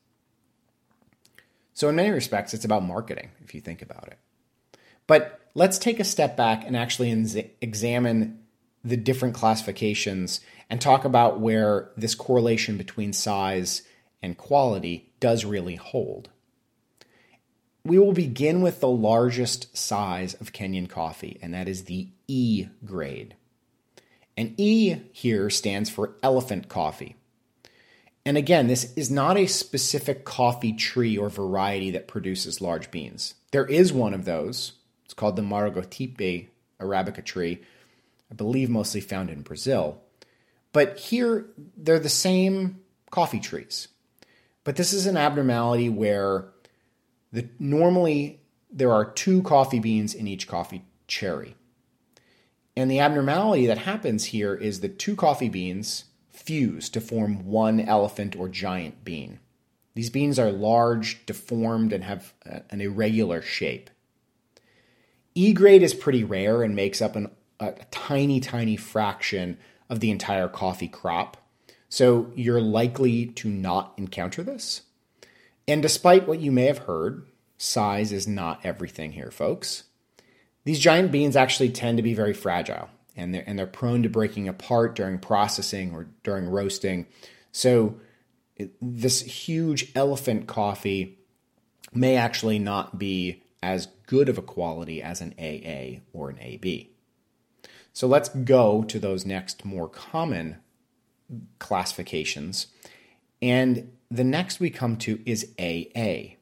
So, 1.75 1.89
in 1.89 1.97
many 1.97 2.11
respects, 2.11 2.55
it's 2.55 2.65
about 2.65 2.83
marketing, 2.83 3.31
if 3.45 3.55
you 3.55 3.61
think 3.61 3.83
about 3.83 4.09
it. 4.09 4.19
But 5.07 5.41
let's 5.55 5.79
take 5.79 6.01
a 6.01 6.05
step 6.05 6.37
back 6.37 6.67
and 6.67 6.77
actually 6.77 7.11
examine 7.61 8.41
the 8.85 8.97
different 8.97 9.35
classifications 9.35 10.41
and 10.71 10.81
talk 10.81 11.05
about 11.05 11.41
where 11.41 11.91
this 11.97 12.15
correlation 12.15 12.77
between 12.77 13.13
size 13.13 13.83
and 14.27 14.37
quality 14.37 15.09
does 15.21 15.45
really 15.45 15.77
hold. 15.77 16.31
We 17.85 17.97
will 17.97 18.13
begin 18.13 18.61
with 18.61 18.81
the 18.81 18.89
largest 18.89 19.77
size 19.77 20.35
of 20.35 20.53
Kenyan 20.53 20.89
coffee, 20.89 21.39
and 21.41 21.55
that 21.55 21.69
is 21.69 21.85
the 21.85 22.09
E 22.27 22.67
grade. 22.85 23.37
And 24.37 24.59
E 24.59 24.97
here 25.13 25.49
stands 25.49 25.89
for 25.89 26.17
elephant 26.25 26.69
coffee. 26.69 27.15
And 28.25 28.37
again, 28.37 28.67
this 28.67 28.93
is 28.97 29.13
not 29.13 29.37
a 29.37 29.47
specific 29.47 30.25
coffee 30.25 30.73
tree 30.73 31.17
or 31.17 31.29
variety 31.29 31.93
that 31.93 32.09
produces 32.09 32.61
large 32.61 32.91
beans. 32.91 33.35
There 33.53 33.67
is 33.67 33.93
one 33.93 34.13
of 34.13 34.25
those. 34.25 34.73
It's 35.05 35.15
called 35.15 35.37
the 35.37 35.43
Maragogipe 35.43 36.49
arabica 36.81 37.25
tree, 37.25 37.63
I 38.29 38.35
believe 38.35 38.69
mostly 38.69 39.01
found 39.01 39.31
in 39.31 39.43
Brazil. 39.43 40.03
But 40.73 40.99
here, 40.99 41.47
they're 41.77 42.01
the 42.01 42.09
same 42.09 42.81
coffee 43.13 43.39
trees. 43.39 43.87
But 44.67 44.75
this 44.75 44.93
is 44.93 45.07
an 45.07 45.17
abnormality 45.17 45.89
where 45.89 46.49
the, 47.33 47.49
normally 47.61 48.41
there 48.69 48.91
are 48.91 49.13
two 49.13 49.43
coffee 49.43 49.79
beans 49.79 50.13
in 50.13 50.27
each 50.27 50.49
coffee 50.49 50.85
cherry. 51.07 51.55
And 52.77 52.91
the 52.91 52.99
abnormality 52.99 53.69
that 53.69 53.79
happens 53.79 54.25
here 54.25 54.57
is 54.57 54.81
that 54.81 54.99
two 54.99 55.15
coffee 55.15 55.49
beans 55.49 56.07
fuse 56.33 56.89
to 56.91 57.01
form 57.01 57.47
one 57.47 57.79
elephant 57.79 58.35
or 58.35 58.49
giant 58.49 59.05
bean. 59.05 59.39
These 59.95 60.11
beans 60.11 60.37
are 60.37 60.51
large, 60.51 61.25
deformed, 61.27 61.93
and 61.93 62.03
have 62.03 62.35
uh, 62.45 62.59
an 62.69 62.81
irregular 62.81 63.43
shape. 63.43 63.89
E 65.37 65.53
grade 65.53 65.85
is 65.85 65.95
pretty 65.95 66.25
rare 66.25 66.65
and 66.65 66.75
makes 66.75 67.01
up 67.01 67.15
an 67.15 67.31
a 67.61 67.73
tiny, 67.93 68.41
tiny 68.41 68.77
fraction 68.77 69.59
of 69.89 70.01
the 70.01 70.11
entire 70.11 70.49
coffee 70.49 70.89
crop. 70.89 71.37
So 71.89 72.31
you're 72.35 72.61
likely 72.61 73.27
to 73.27 73.49
not 73.49 73.95
encounter 73.97 74.43
this. 74.43 74.83
And 75.69 75.83
despite 75.83 76.29
what 76.29 76.41
you 76.41 76.53
may 76.53 76.67
have 76.67 76.79
heard, 76.79 77.27
size 77.59 78.13
is 78.13 78.27
not 78.27 78.65
everything 78.65 79.13
here, 79.13 79.31
folks. 79.31 79.85
These 80.65 80.79
giant 80.79 81.13
beans 81.13 81.37
actually 81.37 81.71
tend 81.71 81.97
to 81.99 82.03
be 82.03 82.15
very 82.15 82.35
fragile 82.35 82.89
and 83.17 83.35
they're, 83.35 83.45
and 83.47 83.59
they're 83.59 83.67
prone 83.67 84.03
to 84.03 84.09
breaking 84.09 84.49
apart 84.49 84.95
during 84.95 85.19
processing 85.19 85.93
or 85.93 86.09
during 86.23 86.49
roasting. 86.49 87.07
So, 87.53 88.01
it, 88.57 88.73
this 88.81 89.21
huge 89.21 89.93
elephant 89.95 90.47
coffee 90.47 91.19
may 91.93 92.17
actually 92.17 92.59
not 92.59 92.99
be 92.99 93.43
as 93.63 93.89
good 94.07 94.29
of 94.29 94.39
a 94.39 94.43
quality 94.43 95.03
as 95.03 95.21
an 95.21 95.35
AA 95.39 96.01
or 96.13 96.31
an 96.31 96.39
AB. 96.41 96.91
So 97.93 98.07
let's 98.07 98.29
go 98.29 98.83
to 98.85 98.99
those 98.99 99.25
next 99.25 99.65
more 99.65 99.89
common 99.89 100.59
classifications. 101.59 102.69
And 103.43 103.93
the 104.11 104.25
next 104.25 104.61
we 104.61 104.71
come 104.71 104.97
to 104.99 105.21
is 105.27 105.53
AA. 105.59 106.37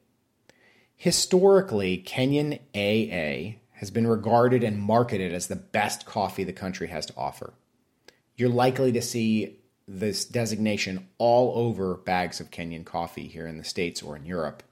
Historically, 0.95 1.97
Kenyan 1.97 2.59
AA 2.73 3.57
has 3.73 3.91
been 3.91 4.07
regarded 4.07 4.63
and 4.63 4.79
marketed 4.79 5.33
as 5.33 5.47
the 5.47 5.55
best 5.55 6.05
coffee 6.05 6.43
the 6.43 6.53
country 6.53 6.87
has 6.87 7.05
to 7.07 7.13
offer. 7.17 7.53
You're 8.35 8.49
likely 8.49 8.91
to 8.93 9.01
see 9.01 9.57
this 9.87 10.25
designation 10.25 11.07
all 11.17 11.67
over 11.67 11.95
bags 11.95 12.39
of 12.39 12.51
Kenyan 12.51 12.85
coffee 12.85 13.27
here 13.27 13.47
in 13.47 13.57
the 13.57 13.63
States 13.63 14.01
or 14.01 14.15
in 14.15 14.25
Europe. 14.25 14.63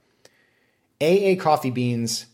AA 1.02 1.36
coffee 1.38 1.70
beans 1.70 2.26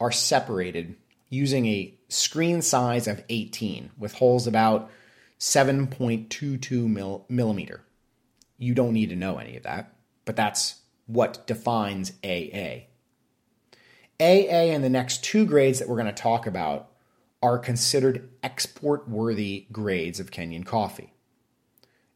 are 0.00 0.12
separated 0.12 0.94
using 1.30 1.66
a 1.66 1.94
screen 2.08 2.62
size 2.62 3.06
of 3.06 3.24
18 3.28 3.90
with 3.98 4.14
holes 4.14 4.46
about 4.46 4.90
7.22 5.38 6.88
mil- 6.88 7.24
millimeter. 7.28 7.84
You 8.58 8.74
don't 8.74 8.92
need 8.92 9.10
to 9.10 9.16
know 9.16 9.38
any 9.38 9.56
of 9.56 9.62
that, 9.62 9.94
but 10.24 10.36
that's 10.36 10.80
what 11.06 11.46
defines 11.46 12.12
AA. 12.24 12.86
AA 14.20 14.72
and 14.72 14.82
the 14.82 14.90
next 14.90 15.22
two 15.22 15.46
grades 15.46 15.78
that 15.78 15.88
we're 15.88 15.96
going 15.96 16.06
to 16.06 16.12
talk 16.12 16.46
about 16.46 16.90
are 17.40 17.58
considered 17.58 18.28
export 18.42 19.08
worthy 19.08 19.66
grades 19.70 20.18
of 20.18 20.30
Kenyan 20.30 20.66
coffee. 20.66 21.12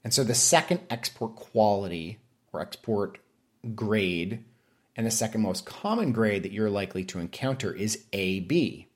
And 0.03 0.13
so 0.13 0.25
the 0.25 0.35
second 0.35 0.81
export 0.91 1.37
quality 1.37 2.19
or 2.53 2.61
export 2.61 3.19
grade 3.75 4.45
and 4.97 5.07
the 5.07 5.11
second 5.11 5.43
most 5.43 5.65
common 5.65 6.13
grade 6.13 6.43
that 6.43 6.53
you're 6.53 6.69
likely 6.69 7.05
to 7.05 7.19
encounter 7.19 7.73
is 7.73 8.05
AB. 8.13 8.89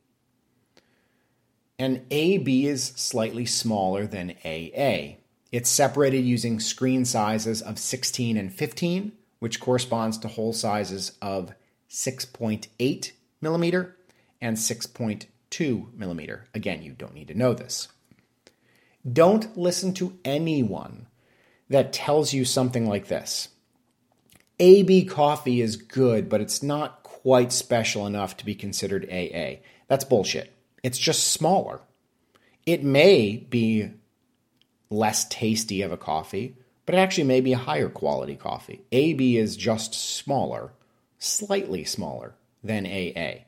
And 1.78 2.06
AB 2.10 2.66
is 2.66 2.92
slightly 2.96 3.44
smaller 3.44 4.06
than 4.06 4.34
AA. 4.44 5.16
It's 5.52 5.68
separated 5.70 6.24
using 6.24 6.58
screen 6.58 7.04
sizes 7.04 7.62
of 7.62 7.78
16 7.78 8.36
and 8.36 8.52
15, 8.52 9.12
which 9.38 9.60
corresponds 9.60 10.18
to 10.18 10.28
hole 10.28 10.52
sizes 10.52 11.12
of 11.20 11.54
6.8 11.90 13.12
millimeter 13.40 13.96
and 14.40 14.56
6.2 14.56 15.94
millimeter. 15.94 16.46
Again, 16.54 16.82
you 16.82 16.92
don't 16.92 17.14
need 17.14 17.28
to 17.28 17.38
know 17.38 17.54
this. 17.54 17.88
Don't 19.10 19.56
listen 19.56 19.94
to 19.94 20.18
anyone 20.24 21.06
that 21.68 21.92
tells 21.92 22.32
you 22.32 22.44
something 22.44 22.88
like 22.88 23.08
this. 23.08 23.48
AB 24.58 25.04
coffee 25.04 25.60
is 25.60 25.76
good, 25.76 26.28
but 26.28 26.40
it's 26.40 26.62
not 26.62 27.02
quite 27.02 27.52
special 27.52 28.06
enough 28.06 28.36
to 28.38 28.46
be 28.46 28.54
considered 28.54 29.08
AA. 29.10 29.60
That's 29.88 30.04
bullshit. 30.04 30.55
It's 30.86 30.98
just 30.98 31.32
smaller. 31.32 31.80
It 32.64 32.84
may 32.84 33.38
be 33.38 33.90
less 34.88 35.24
tasty 35.28 35.82
of 35.82 35.90
a 35.90 35.96
coffee, 35.96 36.54
but 36.84 36.94
it 36.94 36.98
actually 36.98 37.24
may 37.24 37.40
be 37.40 37.54
a 37.54 37.58
higher 37.58 37.88
quality 37.88 38.36
coffee. 38.36 38.82
AB 38.92 39.36
is 39.36 39.56
just 39.56 39.94
smaller, 39.94 40.74
slightly 41.18 41.82
smaller 41.82 42.36
than 42.62 42.86
AA. 42.86 43.46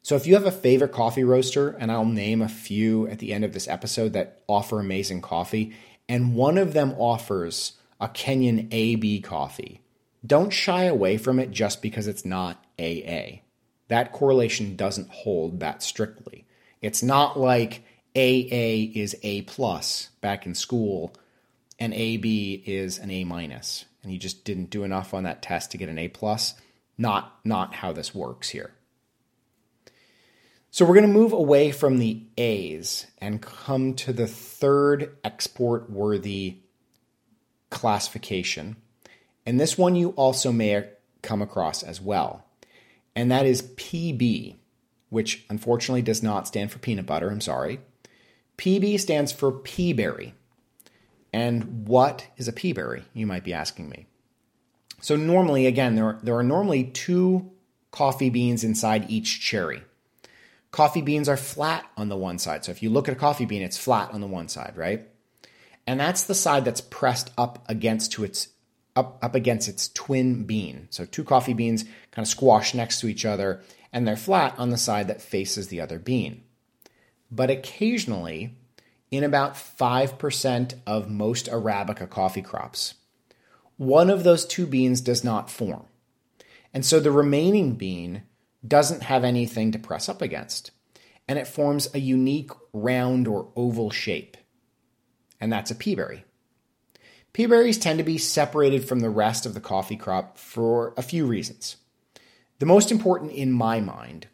So 0.00 0.16
if 0.16 0.26
you 0.26 0.32
have 0.36 0.46
a 0.46 0.50
favorite 0.50 0.92
coffee 0.92 1.22
roaster, 1.22 1.68
and 1.68 1.92
I'll 1.92 2.06
name 2.06 2.40
a 2.40 2.48
few 2.48 3.06
at 3.08 3.18
the 3.18 3.34
end 3.34 3.44
of 3.44 3.52
this 3.52 3.68
episode 3.68 4.14
that 4.14 4.40
offer 4.48 4.80
amazing 4.80 5.20
coffee, 5.20 5.74
and 6.08 6.34
one 6.34 6.56
of 6.56 6.72
them 6.72 6.94
offers 6.96 7.72
a 8.00 8.08
Kenyan 8.08 8.68
AB 8.70 9.20
coffee, 9.20 9.82
don't 10.24 10.48
shy 10.48 10.84
away 10.84 11.18
from 11.18 11.38
it 11.38 11.50
just 11.50 11.82
because 11.82 12.06
it's 12.06 12.24
not 12.24 12.64
AA. 12.78 13.40
That 13.88 14.12
correlation 14.12 14.76
doesn't 14.76 15.10
hold 15.10 15.60
that 15.60 15.82
strictly. 15.82 16.46
It's 16.80 17.02
not 17.02 17.38
like 17.38 17.82
AA 18.14 18.92
is 18.94 19.16
A 19.22 19.42
plus 19.42 20.10
back 20.20 20.46
in 20.46 20.54
school 20.54 21.14
and 21.78 21.94
AB 21.94 22.62
is 22.66 22.98
an 22.98 23.10
A 23.10 23.24
minus 23.24 23.84
and 24.02 24.12
you 24.12 24.18
just 24.18 24.44
didn't 24.44 24.70
do 24.70 24.84
enough 24.84 25.14
on 25.14 25.24
that 25.24 25.42
test 25.42 25.72
to 25.72 25.78
get 25.78 25.88
an 25.88 25.98
A 25.98 26.08
plus. 26.08 26.54
Not 26.96 27.38
not 27.44 27.74
how 27.74 27.92
this 27.92 28.14
works 28.14 28.48
here. 28.48 28.72
So 30.70 30.84
we're 30.84 30.94
going 30.94 31.06
to 31.06 31.18
move 31.18 31.32
away 31.32 31.70
from 31.70 31.98
the 31.98 32.22
A's 32.36 33.06
and 33.18 33.40
come 33.40 33.94
to 33.94 34.12
the 34.12 34.26
third 34.26 35.16
export 35.24 35.88
worthy 35.88 36.58
classification. 37.70 38.76
And 39.46 39.58
this 39.58 39.78
one 39.78 39.96
you 39.96 40.10
also 40.10 40.52
may 40.52 40.88
come 41.22 41.40
across 41.40 41.82
as 41.82 42.00
well. 42.00 42.44
And 43.18 43.32
that 43.32 43.46
is 43.46 43.62
PB, 43.62 44.54
which 45.10 45.44
unfortunately 45.50 46.02
does 46.02 46.22
not 46.22 46.46
stand 46.46 46.70
for 46.70 46.78
peanut 46.78 47.06
butter. 47.06 47.28
I'm 47.30 47.40
sorry. 47.40 47.80
PB 48.56 49.00
stands 49.00 49.32
for 49.32 49.50
pea 49.50 49.92
berry. 49.92 50.34
And 51.32 51.88
what 51.88 52.28
is 52.36 52.46
a 52.46 52.52
pea 52.52 52.72
berry, 52.72 53.02
You 53.12 53.26
might 53.26 53.42
be 53.42 53.52
asking 53.52 53.88
me. 53.88 54.06
So, 55.00 55.16
normally, 55.16 55.66
again, 55.66 55.96
there 55.96 56.04
are, 56.04 56.18
there 56.22 56.36
are 56.36 56.44
normally 56.44 56.84
two 56.84 57.50
coffee 57.90 58.30
beans 58.30 58.62
inside 58.62 59.10
each 59.10 59.40
cherry. 59.40 59.82
Coffee 60.70 61.02
beans 61.02 61.28
are 61.28 61.36
flat 61.36 61.84
on 61.96 62.08
the 62.08 62.16
one 62.16 62.38
side. 62.38 62.64
So, 62.64 62.70
if 62.70 62.82
you 62.82 62.90
look 62.90 63.08
at 63.08 63.14
a 63.14 63.18
coffee 63.18 63.46
bean, 63.46 63.62
it's 63.62 63.76
flat 63.76 64.12
on 64.12 64.20
the 64.20 64.26
one 64.26 64.48
side, 64.48 64.74
right? 64.76 65.06
and 65.88 65.98
that's 65.98 66.24
the 66.24 66.34
side 66.34 66.66
that's 66.66 66.82
pressed 66.82 67.30
up 67.38 67.64
against 67.66 68.12
to 68.12 68.22
its 68.22 68.48
up, 68.94 69.18
up 69.22 69.34
against 69.34 69.68
its 69.68 69.88
twin 69.88 70.44
bean. 70.44 70.86
So 70.90 71.06
two 71.06 71.24
coffee 71.24 71.54
beans 71.54 71.86
kind 72.18 72.24
of 72.24 72.28
squash 72.28 72.74
next 72.74 72.98
to 72.98 73.06
each 73.06 73.24
other, 73.24 73.62
and 73.92 74.04
they're 74.04 74.16
flat 74.16 74.58
on 74.58 74.70
the 74.70 74.76
side 74.76 75.06
that 75.06 75.22
faces 75.22 75.68
the 75.68 75.80
other 75.80 76.00
bean. 76.00 76.42
But 77.30 77.48
occasionally, 77.48 78.56
in 79.12 79.22
about 79.22 79.54
5% 79.54 80.74
of 80.84 81.08
most 81.08 81.46
Arabica 81.46 82.10
coffee 82.10 82.42
crops, 82.42 82.94
one 83.76 84.10
of 84.10 84.24
those 84.24 84.44
two 84.44 84.66
beans 84.66 85.00
does 85.00 85.22
not 85.22 85.48
form. 85.48 85.84
And 86.74 86.84
so 86.84 86.98
the 86.98 87.12
remaining 87.12 87.76
bean 87.76 88.24
doesn't 88.66 89.04
have 89.04 89.22
anything 89.22 89.70
to 89.70 89.78
press 89.78 90.08
up 90.08 90.20
against, 90.20 90.72
and 91.28 91.38
it 91.38 91.46
forms 91.46 91.88
a 91.94 92.00
unique 92.00 92.50
round 92.72 93.28
or 93.28 93.52
oval 93.54 93.90
shape 93.90 94.36
and 95.40 95.52
that's 95.52 95.70
a 95.70 95.74
pea 95.74 95.94
peaberry. 95.94 96.22
Peaberries 97.32 97.80
tend 97.80 97.98
to 97.98 98.04
be 98.04 98.18
separated 98.18 98.88
from 98.88 99.00
the 99.00 99.10
rest 99.10 99.46
of 99.46 99.54
the 99.54 99.60
coffee 99.60 99.96
crop 99.96 100.38
for 100.38 100.92
a 100.96 101.02
few 101.02 101.24
reasons. 101.24 101.76
The 102.58 102.66
most 102.66 102.90
important 102.90 103.32
in 103.32 103.52
my 103.52 103.80
mind 103.80 104.26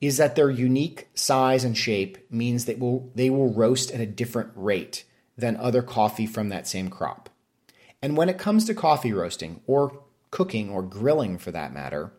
is 0.00 0.18
that 0.18 0.36
their 0.36 0.50
unique 0.50 1.08
size 1.14 1.64
and 1.64 1.76
shape 1.76 2.18
means 2.30 2.66
that 2.66 2.78
will, 2.78 3.10
they 3.14 3.30
will 3.30 3.52
roast 3.52 3.90
at 3.90 4.00
a 4.00 4.06
different 4.06 4.50
rate 4.54 5.04
than 5.36 5.56
other 5.56 5.82
coffee 5.82 6.26
from 6.26 6.50
that 6.50 6.68
same 6.68 6.88
crop. 6.88 7.28
And 8.00 8.16
when 8.16 8.28
it 8.28 8.38
comes 8.38 8.66
to 8.66 8.74
coffee 8.74 9.12
roasting, 9.12 9.60
or 9.66 10.02
cooking, 10.30 10.70
or 10.70 10.82
grilling 10.82 11.38
for 11.38 11.50
that 11.52 11.72
matter, 11.72 12.12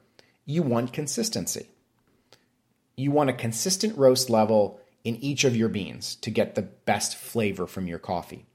you 0.46 0.64
want 0.64 0.94
consistency. 0.94 1.68
You 2.98 3.12
want 3.12 3.30
a 3.30 3.34
consistent 3.34 3.98
roast 3.98 4.30
level 4.30 4.80
in 5.04 5.16
each 5.18 5.44
of 5.44 5.56
your 5.56 5.70
beans 5.70 6.16
to 6.18 6.32
get 6.32 6.56
the 6.56 6.64
best 6.64 7.16
flavor 7.16 7.68
from 7.68 7.88
your 7.88 8.00
coffee, 8.00 8.46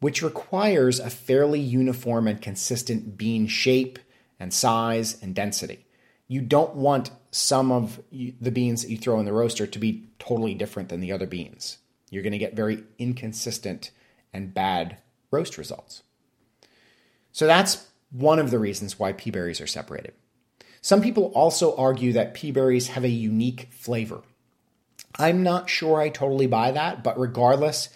which 0.00 0.22
requires 0.22 1.00
a 1.00 1.08
fairly 1.08 1.60
uniform 1.60 2.28
and 2.28 2.42
consistent 2.42 3.16
bean 3.16 3.46
shape 3.46 3.98
and 4.38 4.52
size 4.52 5.16
and 5.22 5.34
density. 5.34 5.85
You 6.28 6.40
don't 6.40 6.74
want 6.74 7.10
some 7.30 7.70
of 7.70 8.00
the 8.10 8.50
beans 8.50 8.82
that 8.82 8.90
you 8.90 8.98
throw 8.98 9.18
in 9.20 9.26
the 9.26 9.32
roaster 9.32 9.66
to 9.66 9.78
be 9.78 10.08
totally 10.18 10.54
different 10.54 10.88
than 10.88 11.00
the 11.00 11.12
other 11.12 11.26
beans. 11.26 11.78
You're 12.10 12.22
going 12.22 12.32
to 12.32 12.38
get 12.38 12.56
very 12.56 12.84
inconsistent 12.98 13.90
and 14.32 14.54
bad 14.54 14.98
roast 15.30 15.58
results. 15.58 16.02
So 17.32 17.46
that's 17.46 17.86
one 18.10 18.38
of 18.38 18.50
the 18.50 18.58
reasons 18.58 18.98
why 18.98 19.12
pea 19.12 19.30
berries 19.30 19.60
are 19.60 19.66
separated. 19.66 20.14
Some 20.80 21.02
people 21.02 21.32
also 21.34 21.76
argue 21.76 22.12
that 22.12 22.34
pea 22.34 22.52
berries 22.52 22.88
have 22.88 23.04
a 23.04 23.08
unique 23.08 23.68
flavor. 23.72 24.22
I'm 25.18 25.42
not 25.42 25.68
sure 25.68 26.00
I 26.00 26.08
totally 26.08 26.46
buy 26.46 26.70
that, 26.72 27.02
but 27.02 27.18
regardless, 27.18 27.88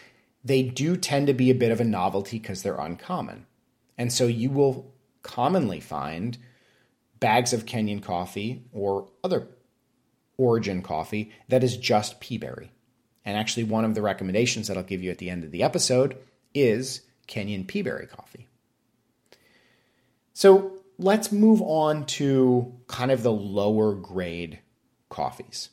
they 0.45 0.63
do 0.63 0.97
tend 0.97 1.27
to 1.27 1.35
be 1.35 1.51
a 1.51 1.55
bit 1.55 1.71
of 1.71 1.81
a 1.81 1.85
novelty 1.85 2.39
because 2.39 2.63
they're 2.63 2.79
uncommon. 2.79 3.47
And 3.97 4.13
so 4.13 4.27
you 4.27 4.51
will 4.51 4.93
commonly 5.23 5.81
find 5.81 6.39
bags 7.21 7.53
of 7.53 7.67
Kenyan 7.67 8.03
coffee 8.03 8.65
or 8.73 9.09
other 9.23 9.49
origin 10.37 10.83
coffee 10.83 11.33
that 11.49 11.63
is 11.63 11.77
just 11.77 12.21
peaberry. 12.21 12.71
And 13.25 13.37
actually, 13.37 13.65
one 13.65 13.85
of 13.85 13.95
the 13.95 14.03
recommendations 14.03 14.69
that 14.69 14.77
I'll 14.77 14.83
give 14.83 15.03
you 15.03 15.11
at 15.11 15.19
the 15.19 15.31
end 15.31 15.45
of 15.45 15.51
the 15.51 15.63
episode 15.63 16.17
is 16.55 17.03
Kenyan 17.29 17.67
peaberry 17.67 18.09
coffee. 18.09 18.49
So 20.33 20.79
let's 20.99 21.31
move 21.31 21.61
on 21.63 22.07
to 22.07 22.73
kind 22.87 23.11
of 23.11 23.23
the 23.23 23.33
lower 23.33 23.95
grade 23.95 24.61
coffees 25.11 25.69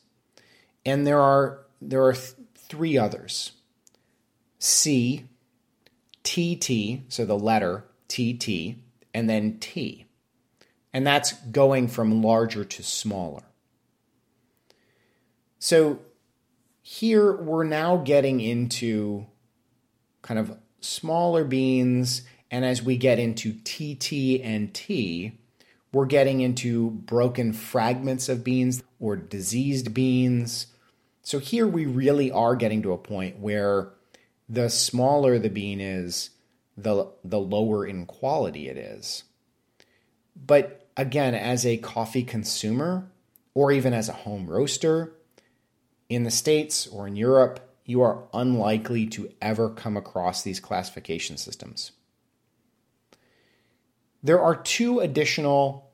and 0.88 1.06
there 1.06 1.20
are 1.20 1.66
there 1.80 2.04
are 2.04 2.14
th- 2.14 2.34
three 2.56 2.96
others. 2.98 3.52
C, 4.58 5.28
TT, 6.24 7.02
so 7.08 7.24
the 7.24 7.38
letter 7.38 7.84
TT, 8.08 8.76
and 9.14 9.30
then 9.30 9.58
T. 9.60 10.06
And 10.98 11.06
that's 11.06 11.32
going 11.32 11.86
from 11.86 12.22
larger 12.22 12.64
to 12.64 12.82
smaller. 12.82 13.44
So 15.60 16.00
here 16.82 17.32
we're 17.32 17.62
now 17.62 17.98
getting 17.98 18.40
into 18.40 19.26
kind 20.22 20.40
of 20.40 20.58
smaller 20.80 21.44
beans, 21.44 22.22
and 22.50 22.64
as 22.64 22.82
we 22.82 22.96
get 22.96 23.20
into 23.20 23.52
TT 23.52 24.42
and 24.42 24.74
T, 24.74 25.38
we're 25.92 26.06
getting 26.06 26.40
into 26.40 26.90
broken 26.90 27.52
fragments 27.52 28.28
of 28.28 28.42
beans 28.42 28.82
or 28.98 29.16
diseased 29.16 29.94
beans 29.94 30.66
so 31.28 31.38
here 31.38 31.66
we 31.66 31.84
really 31.84 32.30
are 32.32 32.56
getting 32.56 32.80
to 32.84 32.92
a 32.92 32.96
point 32.96 33.38
where 33.38 33.90
the 34.48 34.70
smaller 34.70 35.38
the 35.38 35.50
bean 35.50 35.78
is, 35.78 36.30
the, 36.74 37.12
the 37.22 37.38
lower 37.38 37.86
in 37.86 38.06
quality 38.06 38.66
it 38.70 38.78
is. 38.78 39.24
But 40.34 40.87
again, 40.98 41.34
as 41.34 41.64
a 41.64 41.78
coffee 41.78 42.24
consumer, 42.24 43.10
or 43.54 43.72
even 43.72 43.94
as 43.94 44.10
a 44.10 44.12
home 44.12 44.46
roaster, 44.46 45.14
in 46.08 46.24
the 46.24 46.30
States 46.30 46.86
or 46.86 47.06
in 47.06 47.16
Europe, 47.16 47.60
you 47.84 48.02
are 48.02 48.24
unlikely 48.34 49.06
to 49.06 49.32
ever 49.40 49.70
come 49.70 49.96
across 49.96 50.42
these 50.42 50.60
classification 50.60 51.38
systems. 51.38 51.92
There 54.22 54.40
are 54.40 54.56
two 54.56 54.98
additional 54.98 55.90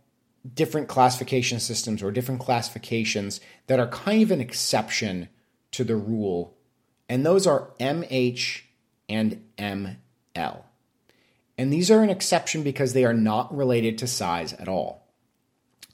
different 0.54 0.88
classification 0.88 1.60
systems 1.60 2.02
or 2.02 2.10
different 2.10 2.40
classifications 2.40 3.40
that 3.66 3.78
are 3.78 3.86
kind 3.88 4.22
of 4.22 4.30
an 4.30 4.40
exception 4.40 5.28
to 5.72 5.84
the 5.84 5.96
rule, 5.96 6.56
and 7.08 7.24
those 7.24 7.46
are 7.46 7.72
MH 7.78 8.62
and 9.08 9.44
ML. 9.58 10.62
And 11.56 11.72
these 11.72 11.90
are 11.90 12.02
an 12.02 12.10
exception 12.10 12.62
because 12.62 12.92
they 12.92 13.04
are 13.04 13.14
not 13.14 13.54
related 13.54 13.98
to 13.98 14.06
size 14.06 14.52
at 14.54 14.68
all. 14.68 15.06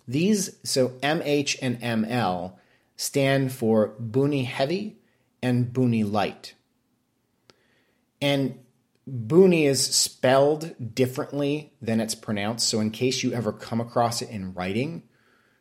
These, 0.09 0.57
so 0.65 0.89
MH 1.03 1.59
and 1.61 1.81
ML, 1.81 2.55
stand 2.97 3.53
for 3.53 3.89
Buni 3.99 4.45
Heavy 4.45 4.99
and 5.43 5.73
Buni 5.73 6.05
Light. 6.05 6.55
And 8.21 8.59
Buni 9.07 9.67
is 9.67 9.85
spelled 9.85 10.95
differently 10.95 11.73
than 11.81 12.01
it's 12.01 12.15
pronounced. 12.15 12.69
So, 12.69 12.81
in 12.81 12.91
case 12.91 13.23
you 13.23 13.33
ever 13.33 13.53
come 13.53 13.81
across 13.81 14.23
it 14.23 14.31
in 14.31 14.55
writing, 14.55 15.03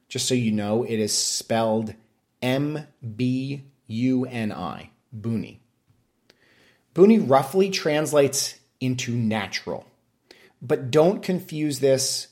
just 0.08 0.28
so 0.28 0.36
you 0.36 0.52
know, 0.52 0.84
it 0.84 1.00
is 1.00 1.14
spelled 1.14 1.94
M 2.42 2.88
B 3.16 3.64
U 3.88 4.26
N 4.26 4.52
I, 4.52 4.92
Buni. 5.14 5.62
Buni 6.94 7.20
roughly 7.20 7.70
translates 7.70 8.60
into 8.80 9.16
natural, 9.16 9.86
but 10.62 10.92
don't 10.92 11.22
confuse 11.22 11.80
this 11.80 12.28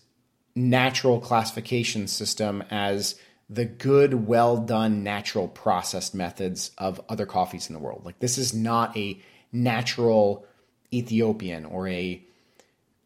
natural 0.55 1.19
classification 1.19 2.07
system 2.07 2.63
as 2.69 3.15
the 3.49 3.65
good, 3.65 4.27
well 4.27 4.57
done, 4.57 5.03
natural 5.03 5.47
processed 5.47 6.13
methods 6.13 6.71
of 6.77 6.99
other 7.07 7.25
coffees 7.25 7.69
in 7.69 7.73
the 7.73 7.79
world. 7.79 8.01
Like, 8.03 8.19
this 8.19 8.37
is 8.37 8.53
not 8.53 8.97
a 8.97 9.21
natural 9.51 10.45
Ethiopian 10.93 11.65
or 11.65 11.87
a 11.87 12.21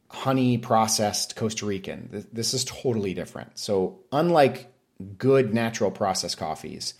honey 0.09 0.57
processed 0.57 1.35
Costa 1.35 1.65
Rican. 1.65 2.25
This 2.33 2.53
is 2.53 2.65
totally 2.65 3.13
different. 3.13 3.57
So, 3.59 3.99
unlike 4.11 4.73
good 5.17 5.53
natural 5.53 5.91
processed 5.91 6.37
coffees, 6.37 6.95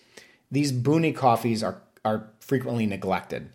these 0.52 0.72
Buni 0.72 1.14
coffees 1.14 1.64
are, 1.64 1.82
are 2.06 2.30
frequently 2.40 2.86
neglected. 2.86 3.50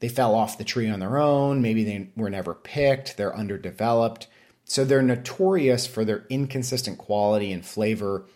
They 0.00 0.08
fell 0.08 0.34
off 0.34 0.58
the 0.58 0.64
tree 0.64 0.88
on 0.88 1.00
their 1.00 1.18
own. 1.18 1.60
Maybe 1.60 1.84
they 1.84 2.10
were 2.16 2.30
never 2.30 2.54
picked. 2.54 3.16
They're 3.16 3.34
underdeveloped. 3.34 4.28
So, 4.64 4.84
they're 4.84 5.02
notorious 5.02 5.86
for 5.86 6.04
their 6.04 6.26
inconsistent 6.28 6.98
quality 6.98 7.52
and 7.52 7.64
flavor 7.64 8.26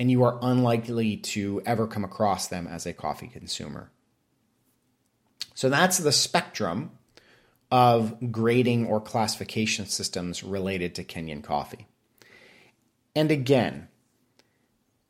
and 0.00 0.10
you 0.10 0.22
are 0.22 0.38
unlikely 0.40 1.18
to 1.18 1.60
ever 1.66 1.86
come 1.86 2.04
across 2.04 2.48
them 2.48 2.66
as 2.66 2.86
a 2.86 2.94
coffee 2.94 3.28
consumer. 3.28 3.90
So 5.52 5.68
that's 5.68 5.98
the 5.98 6.10
spectrum 6.10 6.92
of 7.70 8.32
grading 8.32 8.86
or 8.86 9.02
classification 9.02 9.84
systems 9.84 10.42
related 10.42 10.94
to 10.94 11.04
Kenyan 11.04 11.44
coffee. 11.44 11.86
And 13.14 13.30
again, 13.30 13.88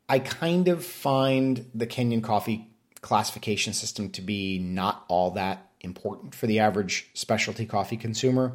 I 0.09 0.19
kind 0.19 0.67
of 0.67 0.83
find 0.83 1.67
the 1.73 1.87
Kenyan 1.87 2.21
coffee 2.21 2.69
classification 2.99 3.71
system 3.71 4.09
to 4.09 4.21
be 4.21 4.59
not 4.59 5.05
all 5.07 5.31
that 5.31 5.70
important 5.81 6.35
for 6.35 6.47
the 6.47 6.59
average 6.59 7.09
specialty 7.13 7.65
coffee 7.65 7.97
consumer, 7.97 8.53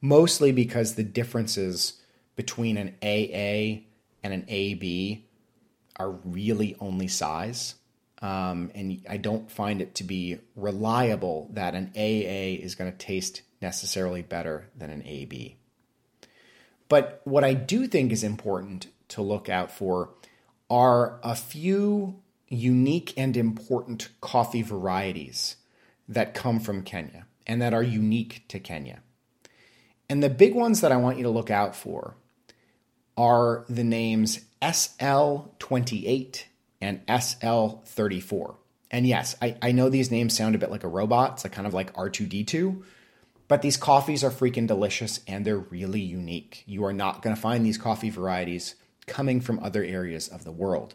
mostly 0.00 0.52
because 0.52 0.94
the 0.94 1.02
differences 1.02 2.00
between 2.36 2.76
an 2.76 2.94
AA 3.02 3.82
and 4.22 4.32
an 4.32 4.44
AB 4.48 5.26
are 5.96 6.10
really 6.10 6.76
only 6.80 7.08
size. 7.08 7.74
Um, 8.20 8.70
and 8.74 9.02
I 9.08 9.18
don't 9.18 9.50
find 9.50 9.82
it 9.82 9.94
to 9.96 10.04
be 10.04 10.38
reliable 10.56 11.50
that 11.52 11.74
an 11.74 11.92
AA 11.94 12.62
is 12.62 12.74
going 12.74 12.90
to 12.90 12.96
taste 12.96 13.42
necessarily 13.60 14.22
better 14.22 14.70
than 14.76 14.90
an 14.90 15.02
AB. 15.04 15.56
But 16.88 17.20
what 17.24 17.44
I 17.44 17.54
do 17.54 17.86
think 17.86 18.12
is 18.12 18.24
important 18.24 18.88
to 19.08 19.22
look 19.22 19.48
out 19.48 19.70
for 19.70 20.10
are 20.70 21.18
a 21.22 21.34
few 21.34 22.22
unique 22.48 23.12
and 23.16 23.36
important 23.36 24.08
coffee 24.20 24.62
varieties 24.62 25.56
that 26.08 26.34
come 26.34 26.60
from 26.60 26.82
Kenya 26.82 27.26
and 27.46 27.60
that 27.62 27.74
are 27.74 27.82
unique 27.82 28.44
to 28.48 28.58
Kenya. 28.58 29.02
And 30.08 30.22
the 30.22 30.30
big 30.30 30.54
ones 30.54 30.80
that 30.80 30.92
I 30.92 30.96
want 30.96 31.16
you 31.16 31.24
to 31.24 31.30
look 31.30 31.50
out 31.50 31.74
for 31.74 32.16
are 33.16 33.64
the 33.68 33.84
names 33.84 34.40
SL28 34.60 36.44
and 36.80 37.06
SL34. 37.06 38.56
And 38.90 39.06
yes, 39.06 39.36
I, 39.40 39.56
I 39.62 39.72
know 39.72 39.88
these 39.88 40.10
names 40.10 40.36
sound 40.36 40.54
a 40.54 40.58
bit 40.58 40.70
like 40.70 40.84
a 40.84 40.88
robot. 40.88 41.32
It's 41.34 41.44
like 41.44 41.52
kind 41.52 41.66
of 41.66 41.74
like 41.74 41.92
R2D2, 41.94 42.82
but 43.48 43.62
these 43.62 43.76
coffees 43.76 44.22
are 44.22 44.30
freaking 44.30 44.66
delicious 44.66 45.20
and 45.26 45.44
they're 45.44 45.58
really 45.58 46.00
unique. 46.00 46.62
You 46.66 46.84
are 46.84 46.92
not 46.92 47.22
going 47.22 47.34
to 47.34 47.40
find 47.40 47.64
these 47.64 47.78
coffee 47.78 48.10
varieties 48.10 48.74
coming 49.06 49.40
from 49.40 49.58
other 49.60 49.82
areas 49.82 50.28
of 50.28 50.44
the 50.44 50.52
world. 50.52 50.94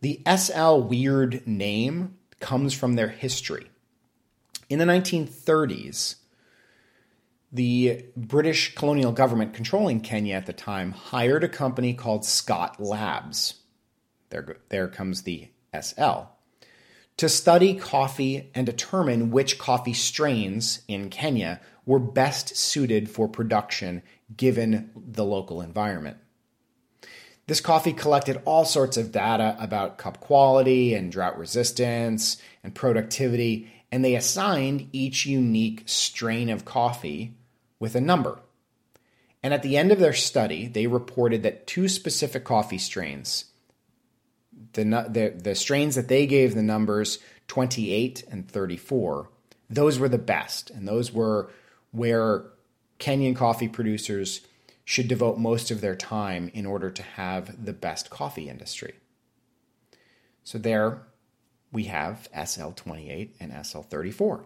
The 0.00 0.20
SL 0.26 0.78
weird 0.78 1.46
name 1.46 2.16
comes 2.40 2.74
from 2.74 2.94
their 2.94 3.08
history. 3.08 3.70
In 4.72 4.78
the 4.78 4.86
1930s, 4.86 6.14
the 7.52 8.06
British 8.16 8.74
colonial 8.74 9.12
government 9.12 9.52
controlling 9.52 10.00
Kenya 10.00 10.34
at 10.36 10.46
the 10.46 10.54
time 10.54 10.92
hired 10.92 11.44
a 11.44 11.48
company 11.50 11.92
called 11.92 12.24
Scott 12.24 12.80
Labs. 12.80 13.60
There, 14.30 14.56
there 14.70 14.88
comes 14.88 15.24
the 15.24 15.50
SL. 15.78 16.20
To 17.18 17.28
study 17.28 17.74
coffee 17.74 18.50
and 18.54 18.64
determine 18.64 19.30
which 19.30 19.58
coffee 19.58 19.92
strains 19.92 20.80
in 20.88 21.10
Kenya 21.10 21.60
were 21.84 21.98
best 21.98 22.56
suited 22.56 23.10
for 23.10 23.28
production 23.28 24.00
given 24.34 24.90
the 24.96 25.26
local 25.26 25.60
environment. 25.60 26.16
This 27.46 27.60
coffee 27.60 27.92
collected 27.92 28.40
all 28.46 28.64
sorts 28.64 28.96
of 28.96 29.12
data 29.12 29.54
about 29.60 29.98
cup 29.98 30.20
quality 30.20 30.94
and 30.94 31.12
drought 31.12 31.36
resistance 31.36 32.38
and 32.64 32.74
productivity, 32.74 33.68
and 33.92 34.02
they 34.02 34.14
assigned 34.14 34.88
each 34.92 35.26
unique 35.26 35.82
strain 35.84 36.48
of 36.48 36.64
coffee 36.64 37.34
with 37.78 37.94
a 37.94 38.00
number. 38.00 38.40
And 39.42 39.52
at 39.52 39.62
the 39.62 39.76
end 39.76 39.92
of 39.92 39.98
their 39.98 40.14
study, 40.14 40.66
they 40.66 40.86
reported 40.86 41.42
that 41.42 41.66
two 41.66 41.88
specific 41.88 42.42
coffee 42.42 42.78
strains, 42.78 43.46
the, 44.72 44.84
the, 44.84 45.34
the 45.36 45.54
strains 45.54 45.94
that 45.96 46.08
they 46.08 46.26
gave 46.26 46.54
the 46.54 46.62
numbers 46.62 47.18
28 47.48 48.24
and 48.30 48.48
34, 48.48 49.28
those 49.68 49.98
were 49.98 50.08
the 50.08 50.16
best. 50.16 50.70
And 50.70 50.88
those 50.88 51.12
were 51.12 51.50
where 51.90 52.44
Kenyan 52.98 53.36
coffee 53.36 53.68
producers 53.68 54.40
should 54.84 55.08
devote 55.08 55.38
most 55.38 55.70
of 55.70 55.82
their 55.82 55.96
time 55.96 56.50
in 56.54 56.64
order 56.64 56.90
to 56.90 57.02
have 57.02 57.62
the 57.62 57.72
best 57.74 58.08
coffee 58.08 58.48
industry. 58.48 58.94
So 60.44 60.56
there 60.56 61.02
we 61.72 61.84
have 61.84 62.28
SL28 62.36 63.30
and 63.40 63.52
SL34. 63.52 64.44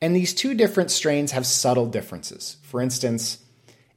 And 0.00 0.16
these 0.16 0.34
two 0.34 0.54
different 0.54 0.90
strains 0.90 1.32
have 1.32 1.46
subtle 1.46 1.86
differences. 1.86 2.56
For 2.62 2.80
instance, 2.80 3.38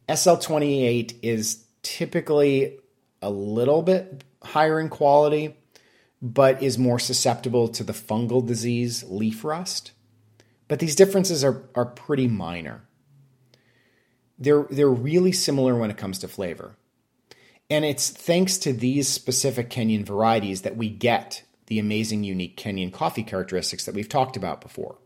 SL28 0.09 1.15
is 1.21 1.63
typically 1.81 2.79
a 3.21 3.29
little 3.29 3.81
bit 3.81 4.23
higher 4.43 4.79
in 4.79 4.89
quality, 4.89 5.55
but 6.21 6.61
is 6.61 6.77
more 6.77 6.99
susceptible 6.99 7.69
to 7.69 7.83
the 7.83 7.93
fungal 7.93 8.45
disease 8.45 9.03
leaf 9.05 9.43
rust. 9.43 9.91
But 10.67 10.79
these 10.79 10.95
differences 10.95 11.43
are, 11.43 11.63
are 11.75 11.85
pretty 11.85 12.27
minor. 12.27 12.83
They're, 14.37 14.67
they're 14.69 14.89
really 14.89 15.31
similar 15.31 15.75
when 15.75 15.91
it 15.91 15.97
comes 15.97 16.19
to 16.19 16.27
flavor. 16.27 16.75
And 17.69 17.85
it's 17.85 18.09
thanks 18.09 18.57
to 18.59 18.73
these 18.73 19.07
specific 19.07 19.69
Kenyan 19.69 20.05
varieties 20.05 20.63
that 20.63 20.75
we 20.75 20.89
get 20.89 21.43
the 21.67 21.79
amazing, 21.79 22.23
unique 22.23 22.57
Kenyan 22.57 22.91
coffee 22.91 23.23
characteristics 23.23 23.85
that 23.85 23.95
we've 23.95 24.09
talked 24.09 24.37
about 24.37 24.61
before 24.61 24.97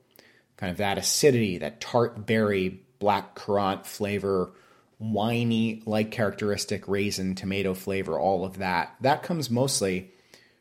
kind 0.57 0.71
of 0.71 0.77
that 0.77 0.97
acidity, 0.97 1.59
that 1.59 1.79
tart 1.79 2.25
berry, 2.25 2.81
black 2.99 3.35
currant 3.35 3.85
flavor, 3.85 4.51
winey 4.99 5.83
like 5.85 6.11
characteristic 6.11 6.87
raisin, 6.87 7.35
tomato 7.35 7.73
flavor, 7.73 8.19
all 8.19 8.43
of 8.43 8.57
that. 8.57 8.95
That 9.01 9.23
comes 9.23 9.49
mostly 9.49 10.11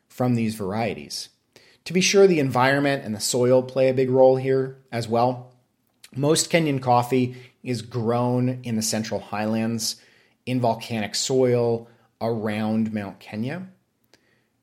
from 0.07 0.35
these 0.35 0.55
varieties. 0.55 1.29
To 1.85 1.93
be 1.93 2.01
sure, 2.01 2.27
the 2.27 2.39
environment 2.39 3.03
and 3.05 3.15
the 3.15 3.19
soil 3.19 3.63
play 3.63 3.89
a 3.89 3.93
big 3.93 4.09
role 4.09 4.35
here 4.35 4.77
as 4.91 5.07
well. 5.07 5.53
Most 6.15 6.51
Kenyan 6.51 6.81
coffee 6.81 7.35
is 7.63 7.81
grown 7.81 8.59
in 8.63 8.75
the 8.75 8.81
central 8.81 9.19
highlands 9.19 9.95
in 10.45 10.61
volcanic 10.61 11.15
soil 11.15 11.89
around 12.21 12.93
Mount 12.93 13.19
Kenya. 13.19 13.67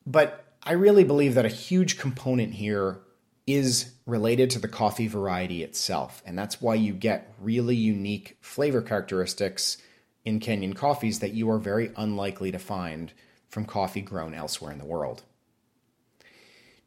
But 0.07 0.44
I 0.67 0.73
really 0.73 1.05
believe 1.05 1.35
that 1.35 1.45
a 1.45 1.51
huge 1.51 1.99
component 1.99 2.55
here 2.55 3.01
is 3.47 3.93
related 4.07 4.49
to 4.51 4.59
the 4.59 4.69
coffee 4.69 5.09
variety 5.09 5.63
itself. 5.63 6.23
And 6.25 6.39
that's 6.39 6.63
why 6.63 6.77
you 6.77 6.95
get 6.95 7.35
really 7.39 7.77
unique 7.77 8.39
flavor 8.41 8.81
characteristics 8.81 9.77
in 10.25 10.41
Kenyan 10.41 10.75
coffees 10.75 11.19
that 11.19 11.35
you 11.35 11.51
are 11.51 11.59
very 11.59 11.93
unlikely 11.97 12.51
to 12.53 12.59
find 12.59 13.13
from 13.51 13.67
coffee 13.67 14.01
grown 14.01 14.33
elsewhere 14.33 14.73
in 14.73 14.79
the 14.79 14.87
world. 14.87 15.23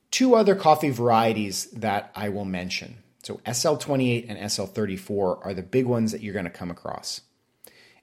Two 0.09 0.33
other 0.33 0.55
coffee 0.55 0.89
varieties 0.89 1.65
that 1.71 2.11
I 2.15 2.29
will 2.29 2.45
mention. 2.45 3.03
So 3.21 3.35
SL28 3.45 4.25
and 4.27 4.39
SL34 4.39 5.45
are 5.45 5.53
the 5.53 5.61
big 5.61 5.85
ones 5.85 6.13
that 6.13 6.21
you're 6.21 6.33
going 6.33 6.45
to 6.45 6.51
come 6.51 6.71
across. 6.71 7.21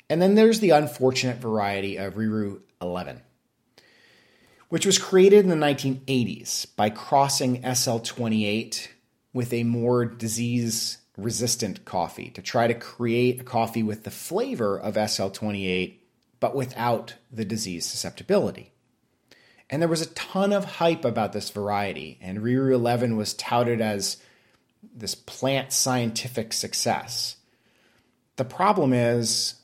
And 0.08 0.22
then 0.22 0.36
there's 0.36 0.60
the 0.60 0.70
unfortunate 0.70 1.38
variety 1.38 1.96
of 1.96 2.14
Ruiru 2.14 2.60
11 2.80 3.22
which 4.74 4.86
was 4.86 4.98
created 4.98 5.44
in 5.44 5.50
the 5.50 5.66
1980s 5.66 6.66
by 6.74 6.90
crossing 6.90 7.62
SL28 7.62 8.88
with 9.32 9.52
a 9.52 9.62
more 9.62 10.04
disease 10.04 10.98
resistant 11.16 11.84
coffee 11.84 12.28
to 12.30 12.42
try 12.42 12.66
to 12.66 12.74
create 12.74 13.40
a 13.40 13.44
coffee 13.44 13.84
with 13.84 14.02
the 14.02 14.10
flavor 14.10 14.76
of 14.76 14.96
SL28 14.96 15.94
but 16.40 16.56
without 16.56 17.14
the 17.30 17.44
disease 17.44 17.86
susceptibility. 17.86 18.72
And 19.70 19.80
there 19.80 19.88
was 19.88 20.02
a 20.02 20.12
ton 20.12 20.52
of 20.52 20.64
hype 20.64 21.04
about 21.04 21.32
this 21.32 21.50
variety, 21.50 22.18
and 22.20 22.38
Ruiru 22.38 22.72
11 22.72 23.16
was 23.16 23.32
touted 23.32 23.80
as 23.80 24.16
this 24.92 25.14
plant 25.14 25.72
scientific 25.72 26.52
success. 26.52 27.36
The 28.34 28.44
problem 28.44 28.92
is 28.92 29.54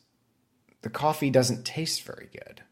the 0.82 0.88
coffee 0.88 1.30
doesn't 1.30 1.64
taste 1.64 2.04
very 2.04 2.28
good. 2.32 2.62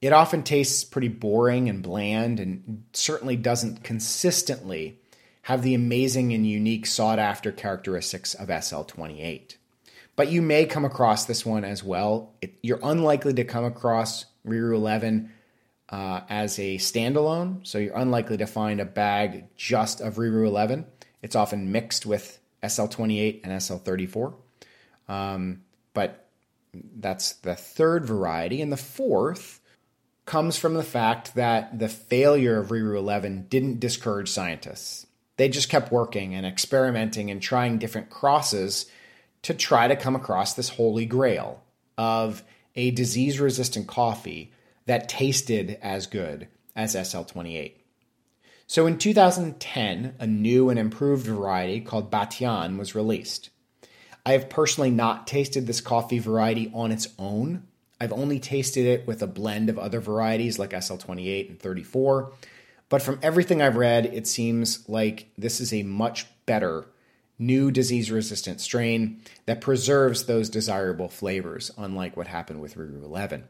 It 0.00 0.12
often 0.12 0.42
tastes 0.42 0.82
pretty 0.82 1.08
boring 1.08 1.68
and 1.68 1.82
bland 1.82 2.40
and 2.40 2.84
certainly 2.92 3.36
doesn't 3.36 3.84
consistently 3.84 4.98
have 5.42 5.62
the 5.62 5.74
amazing 5.74 6.32
and 6.32 6.46
unique 6.46 6.86
sought 6.86 7.18
after 7.18 7.52
characteristics 7.52 8.34
of 8.34 8.48
SL28. 8.48 9.56
But 10.16 10.30
you 10.30 10.42
may 10.42 10.64
come 10.66 10.84
across 10.84 11.24
this 11.24 11.44
one 11.44 11.64
as 11.64 11.84
well. 11.84 12.32
It, 12.40 12.54
you're 12.62 12.80
unlikely 12.82 13.34
to 13.34 13.44
come 13.44 13.64
across 13.64 14.26
Ruiru 14.46 14.74
11 14.74 15.30
uh, 15.90 16.20
as 16.28 16.58
a 16.58 16.76
standalone, 16.76 17.66
so 17.66 17.78
you're 17.78 17.96
unlikely 17.96 18.36
to 18.38 18.46
find 18.46 18.80
a 18.80 18.84
bag 18.84 19.46
just 19.56 20.00
of 20.00 20.16
Ruiru 20.16 20.46
11. 20.46 20.86
It's 21.22 21.36
often 21.36 21.72
mixed 21.72 22.06
with 22.06 22.38
SL28 22.62 23.40
and 23.44 23.52
SL34. 23.52 24.34
Um, 25.08 25.62
but 25.94 26.26
that's 26.72 27.32
the 27.34 27.54
third 27.54 28.04
variety. 28.04 28.62
And 28.62 28.72
the 28.72 28.76
fourth 28.76 29.59
comes 30.24 30.56
from 30.56 30.74
the 30.74 30.82
fact 30.82 31.34
that 31.34 31.78
the 31.78 31.88
failure 31.88 32.58
of 32.58 32.68
Ruiru 32.68 32.96
11 32.96 33.46
didn't 33.48 33.80
discourage 33.80 34.28
scientists. 34.28 35.06
They 35.36 35.48
just 35.48 35.68
kept 35.70 35.90
working 35.90 36.34
and 36.34 36.44
experimenting 36.44 37.30
and 37.30 37.40
trying 37.40 37.78
different 37.78 38.10
crosses 38.10 38.86
to 39.42 39.54
try 39.54 39.88
to 39.88 39.96
come 39.96 40.14
across 40.14 40.54
this 40.54 40.68
holy 40.68 41.06
grail 41.06 41.62
of 41.96 42.42
a 42.74 42.90
disease 42.90 43.40
resistant 43.40 43.86
coffee 43.86 44.52
that 44.86 45.08
tasted 45.08 45.78
as 45.82 46.06
good 46.06 46.48
as 46.76 46.94
SL28. 46.94 47.74
So 48.66 48.86
in 48.86 48.98
2010, 48.98 50.14
a 50.18 50.26
new 50.26 50.68
and 50.68 50.78
improved 50.78 51.26
variety 51.26 51.80
called 51.80 52.10
Batian 52.10 52.78
was 52.78 52.94
released. 52.94 53.50
I 54.24 54.32
have 54.32 54.48
personally 54.48 54.90
not 54.90 55.26
tasted 55.26 55.66
this 55.66 55.80
coffee 55.80 56.18
variety 56.18 56.70
on 56.72 56.92
its 56.92 57.08
own, 57.18 57.64
I've 58.00 58.12
only 58.12 58.40
tasted 58.40 58.86
it 58.86 59.06
with 59.06 59.22
a 59.22 59.26
blend 59.26 59.68
of 59.68 59.78
other 59.78 60.00
varieties 60.00 60.58
like 60.58 60.70
SL28 60.70 61.50
and 61.50 61.60
34. 61.60 62.32
But 62.88 63.02
from 63.02 63.20
everything 63.22 63.60
I've 63.60 63.76
read, 63.76 64.06
it 64.06 64.26
seems 64.26 64.88
like 64.88 65.30
this 65.36 65.60
is 65.60 65.72
a 65.72 65.82
much 65.82 66.26
better 66.46 66.86
new 67.38 67.70
disease 67.70 68.10
resistant 68.10 68.60
strain 68.60 69.20
that 69.46 69.60
preserves 69.60 70.24
those 70.24 70.50
desirable 70.50 71.08
flavors, 71.08 71.70
unlike 71.78 72.16
what 72.16 72.26
happened 72.26 72.60
with 72.60 72.74
Ruiru 72.74 73.02
11. 73.02 73.44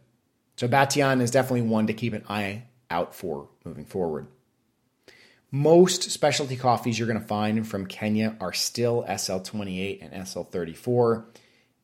So 0.57 0.69
Batian 0.69 1.21
is 1.21 1.31
definitely 1.31 1.63
one 1.63 1.87
to 1.89 1.95
keep 1.95 2.13
an 2.13 2.25
eye 2.29 2.65
out 2.91 3.15
for 3.15 3.49
moving 3.65 3.85
forward. 3.85 4.29
Most 5.51 6.11
specialty 6.11 6.57
coffees 6.57 6.99
you're 6.99 7.09
going 7.09 7.21
to 7.21 7.27
find 7.27 7.67
from 7.67 7.87
Kenya 7.87 8.37
are 8.41 8.53
still 8.53 9.05
SL28 9.09 9.99
and 10.03 10.25
SL34. 10.25 11.25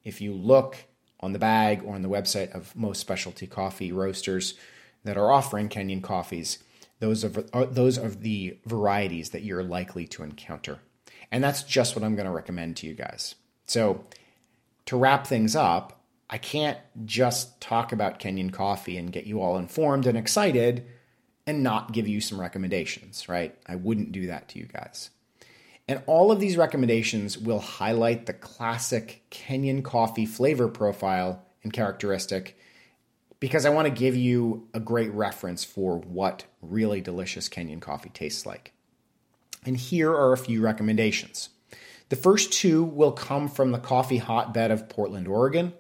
If 0.05 0.21
you 0.21 0.35
look 0.35 0.77
on 1.21 1.33
the 1.33 1.39
bag 1.39 1.83
or 1.85 1.95
on 1.95 2.03
the 2.03 2.09
website 2.09 2.55
of 2.55 2.75
most 2.77 3.01
specialty 3.01 3.47
coffee 3.47 3.93
roasters 3.93 4.55
that 5.05 5.17
are 5.17 5.33
offering 5.33 5.69
Kenyan 5.69 6.03
coffees. 6.03 6.59
Those 6.99 7.25
are, 7.25 7.45
uh, 7.53 7.67
those 7.67 7.99
are 7.99 8.09
the 8.09 8.59
varieties 8.65 9.31
that 9.31 9.43
you're 9.43 9.63
likely 9.63 10.07
to 10.09 10.23
encounter. 10.23 10.81
And 11.31 11.43
that's 11.43 11.63
just 11.63 11.95
what 11.95 12.05
I'm 12.05 12.17
going 12.17 12.27
to 12.27 12.33
recommend 12.33 12.77
to 12.79 12.87
you 12.87 12.95
guys. 12.95 13.35
So, 13.67 14.05
to 14.87 14.97
wrap 14.97 15.27
things 15.27 15.57
up, 15.57 16.01
I 16.31 16.39
can't 16.39 16.79
just 17.05 17.61
talk 17.61 17.93
about 17.93 18.21
Kenyan 18.21 18.53
coffee 18.53 18.97
and 18.97 19.13
get 19.13 19.27
you 19.27 19.41
all 19.41 19.59
informed 19.59 20.07
and 20.07 20.17
excited 20.17 20.87
and 21.47 21.63
not 21.63 21.93
give 21.93 22.09
you 22.09 22.21
some 22.21 22.41
recommendations, 22.41 23.29
right? 23.29 23.57
I 23.67 23.77
wouldn't 23.77 24.13
do 24.13 24.27
that 24.29 24.49
to 24.51 24.59
you 24.59 24.67
guys. 24.67 25.11
And 25.89 26.03
all 26.07 26.33
of 26.33 26.41
these 26.41 26.57
recommendations 26.57 27.39
will 27.39 27.61
highlight 27.61 28.27
the 28.27 28.33
classic 28.33 29.23
Kenyan 29.31 29.85
coffee 29.85 30.27
flavor 30.27 30.69
profile 30.69 31.45
and 31.63 31.73
characteristic 31.73 32.59
because 33.39 33.67
I 33.67 33.71
want 33.71 33.87
to 33.87 33.95
give 33.95 34.17
you 34.17 34.67
a 34.75 34.81
great 34.81 35.13
reference 35.13 35.63
for 35.63 35.99
what 35.99 36.45
really 36.63 37.01
delicious 37.01 37.49
Kenyan 37.49 37.81
coffee 37.81 38.11
tastes 38.11 38.47
like. 38.47 38.73
And 39.65 39.77
here 39.77 40.11
are 40.11 40.33
a 40.33 40.39
few 40.39 40.61
recommendations. 40.61 41.51
The 42.09 42.17
first 42.17 42.53
two 42.53 42.83
will 42.85 43.13
come 43.13 43.49
from 43.49 43.73
the 43.73 43.79
coffee 43.79 44.19
hotbed 44.19 44.71
of 44.71 44.89
Portland, 44.89 45.29
Oregon. 45.29 45.73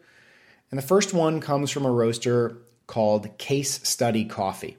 And 0.70 0.78
the 0.78 0.86
first 0.86 1.14
one 1.14 1.40
comes 1.40 1.70
from 1.70 1.86
a 1.86 1.90
roaster 1.90 2.58
called 2.86 3.38
Case 3.38 3.88
Study 3.88 4.24
Coffee. 4.24 4.76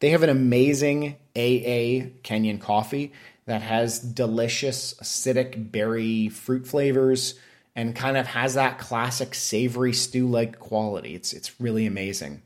They 0.00 0.10
have 0.10 0.24
an 0.24 0.30
amazing 0.30 1.16
AA 1.36 2.10
Kenyan 2.22 2.60
coffee 2.60 3.12
that 3.46 3.62
has 3.62 3.98
delicious 3.98 4.94
acidic 4.94 5.70
berry 5.70 6.28
fruit 6.28 6.66
flavors 6.66 7.38
and 7.76 7.94
kind 7.94 8.16
of 8.16 8.26
has 8.26 8.54
that 8.54 8.78
classic 8.78 9.34
savory 9.34 9.92
stew 9.92 10.28
like 10.28 10.58
quality. 10.58 11.14
It's, 11.14 11.32
it's 11.32 11.60
really 11.60 11.86
amazing. 11.86 12.42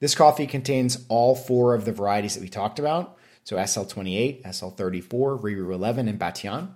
This 0.00 0.14
coffee 0.14 0.46
contains 0.46 1.04
all 1.08 1.34
four 1.34 1.74
of 1.74 1.84
the 1.84 1.92
varieties 1.92 2.34
that 2.34 2.42
we 2.42 2.48
talked 2.48 2.78
about. 2.78 3.16
So 3.44 3.56
SL28, 3.56 4.44
SL34, 4.44 5.40
Ruiru 5.40 5.72
11, 5.72 6.08
and 6.08 6.18
Batian. 6.18 6.68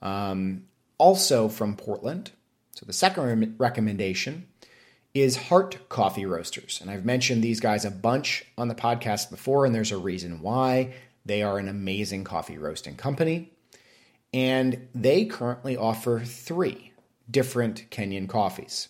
Um, 0.00 0.64
also 0.96 1.48
from 1.48 1.76
Portland. 1.76 2.30
So 2.72 2.86
the 2.86 2.92
second 2.92 3.40
re- 3.40 3.52
recommendation 3.58 4.46
is 5.12 5.36
Heart 5.36 5.88
Coffee 5.88 6.26
Roasters. 6.26 6.80
And 6.80 6.90
I've 6.90 7.04
mentioned 7.04 7.42
these 7.42 7.60
guys 7.60 7.84
a 7.84 7.90
bunch 7.90 8.44
on 8.58 8.68
the 8.68 8.74
podcast 8.74 9.30
before, 9.30 9.64
and 9.64 9.74
there's 9.74 9.92
a 9.92 9.98
reason 9.98 10.40
why. 10.40 10.94
They 11.24 11.42
are 11.42 11.58
an 11.58 11.68
amazing 11.68 12.24
coffee 12.24 12.58
roasting 12.58 12.96
company, 12.96 13.52
and 14.32 14.88
they 14.94 15.24
currently 15.24 15.76
offer 15.76 16.20
three 16.20 16.92
different 17.30 17.90
Kenyan 17.90 18.28
coffees. 18.28 18.88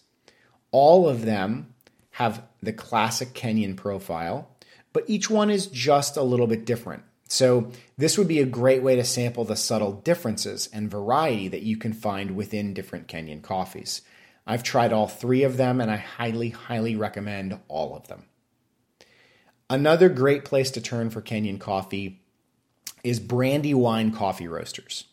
All 0.70 1.08
of 1.08 1.24
them 1.24 1.74
have 2.12 2.42
the 2.62 2.72
classic 2.72 3.34
Kenyan 3.34 3.76
profile, 3.76 4.50
but 4.92 5.04
each 5.06 5.30
one 5.30 5.50
is 5.50 5.66
just 5.66 6.16
a 6.16 6.22
little 6.22 6.46
bit 6.46 6.64
different. 6.64 7.04
So, 7.26 7.70
this 7.96 8.18
would 8.18 8.28
be 8.28 8.40
a 8.40 8.46
great 8.46 8.82
way 8.82 8.96
to 8.96 9.04
sample 9.04 9.44
the 9.44 9.56
subtle 9.56 9.92
differences 9.92 10.68
and 10.72 10.90
variety 10.90 11.48
that 11.48 11.62
you 11.62 11.76
can 11.76 11.92
find 11.92 12.36
within 12.36 12.74
different 12.74 13.08
Kenyan 13.08 13.42
coffees. 13.42 14.02
I've 14.46 14.62
tried 14.62 14.92
all 14.92 15.08
three 15.08 15.42
of 15.42 15.56
them 15.56 15.80
and 15.80 15.90
I 15.90 15.96
highly, 15.96 16.50
highly 16.50 16.96
recommend 16.96 17.58
all 17.66 17.96
of 17.96 18.08
them. 18.08 18.24
Another 19.70 20.10
great 20.10 20.44
place 20.44 20.70
to 20.72 20.80
turn 20.80 21.08
for 21.08 21.22
Kenyan 21.22 21.58
coffee 21.58 22.23
is 23.04 23.20
Brandywine 23.20 24.10
Coffee 24.10 24.48
Roasters. 24.48 25.04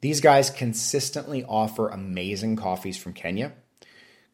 These 0.00 0.20
guys 0.20 0.50
consistently 0.50 1.44
offer 1.44 1.88
amazing 1.88 2.56
coffees 2.56 2.96
from 2.96 3.12
Kenya. 3.12 3.52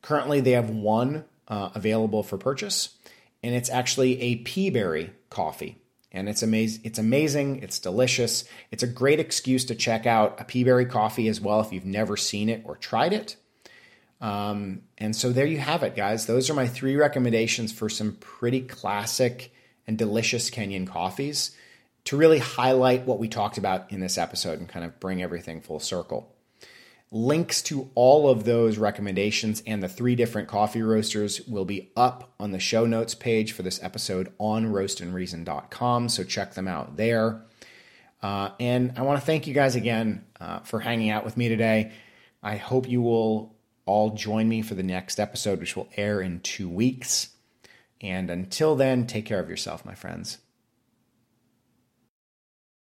Currently, 0.02 0.40
they 0.40 0.52
have 0.52 0.70
one 0.70 1.24
uh, 1.48 1.70
available 1.74 2.22
for 2.22 2.38
purchase, 2.38 2.96
and 3.42 3.54
it's 3.54 3.70
actually 3.70 4.20
a 4.20 4.36
pea 4.36 4.70
berry 4.70 5.10
coffee. 5.30 5.78
And 6.10 6.28
it's 6.28 6.42
amazing. 6.42 6.82
It's 6.84 6.98
amazing. 6.98 7.62
It's 7.62 7.78
delicious. 7.78 8.44
It's 8.70 8.82
a 8.82 8.86
great 8.86 9.20
excuse 9.20 9.66
to 9.66 9.74
check 9.74 10.06
out 10.06 10.40
a 10.40 10.44
pea 10.44 10.64
berry 10.64 10.86
coffee 10.86 11.28
as 11.28 11.40
well 11.40 11.60
if 11.60 11.72
you've 11.72 11.84
never 11.84 12.16
seen 12.16 12.48
it 12.48 12.62
or 12.64 12.76
tried 12.76 13.12
it. 13.12 13.36
Um, 14.20 14.82
and 14.96 15.14
so 15.14 15.32
there 15.32 15.46
you 15.46 15.58
have 15.58 15.82
it, 15.82 15.94
guys. 15.94 16.26
Those 16.26 16.48
are 16.48 16.54
my 16.54 16.66
three 16.66 16.96
recommendations 16.96 17.72
for 17.72 17.88
some 17.88 18.16
pretty 18.20 18.62
classic 18.62 19.52
and 19.86 19.98
delicious 19.98 20.50
Kenyan 20.50 20.86
coffees 20.86 21.54
to 22.04 22.16
really 22.16 22.38
highlight 22.38 23.06
what 23.06 23.18
we 23.18 23.28
talked 23.28 23.58
about 23.58 23.92
in 23.92 24.00
this 24.00 24.18
episode 24.18 24.58
and 24.58 24.68
kind 24.68 24.84
of 24.84 24.98
bring 25.00 25.22
everything 25.22 25.60
full 25.60 25.80
circle. 25.80 26.34
Links 27.10 27.62
to 27.62 27.90
all 27.94 28.28
of 28.28 28.44
those 28.44 28.76
recommendations 28.76 29.62
and 29.66 29.82
the 29.82 29.88
three 29.88 30.14
different 30.14 30.48
coffee 30.48 30.82
roasters 30.82 31.40
will 31.46 31.64
be 31.64 31.90
up 31.96 32.34
on 32.38 32.50
the 32.50 32.58
show 32.58 32.84
notes 32.86 33.14
page 33.14 33.52
for 33.52 33.62
this 33.62 33.82
episode 33.82 34.32
on 34.38 34.66
roastandreason.com. 34.66 36.08
So 36.10 36.24
check 36.24 36.54
them 36.54 36.68
out 36.68 36.96
there. 36.96 37.42
Uh, 38.22 38.50
and 38.60 38.92
I 38.96 39.02
want 39.02 39.20
to 39.20 39.24
thank 39.24 39.46
you 39.46 39.54
guys 39.54 39.74
again 39.74 40.26
uh, 40.40 40.60
for 40.60 40.80
hanging 40.80 41.10
out 41.10 41.24
with 41.24 41.36
me 41.36 41.48
today. 41.48 41.92
I 42.42 42.56
hope 42.56 42.88
you 42.88 43.00
will 43.00 43.54
all 43.86 44.10
join 44.10 44.48
me 44.48 44.62
for 44.62 44.74
the 44.74 44.82
next 44.82 45.18
episode, 45.18 45.60
which 45.60 45.76
will 45.76 45.88
air 45.96 46.20
in 46.20 46.40
two 46.40 46.68
weeks. 46.68 47.30
And 48.00 48.30
until 48.30 48.76
then, 48.76 49.06
take 49.06 49.24
care 49.24 49.40
of 49.40 49.48
yourself, 49.48 49.84
my 49.84 49.94
friends. 49.94 50.38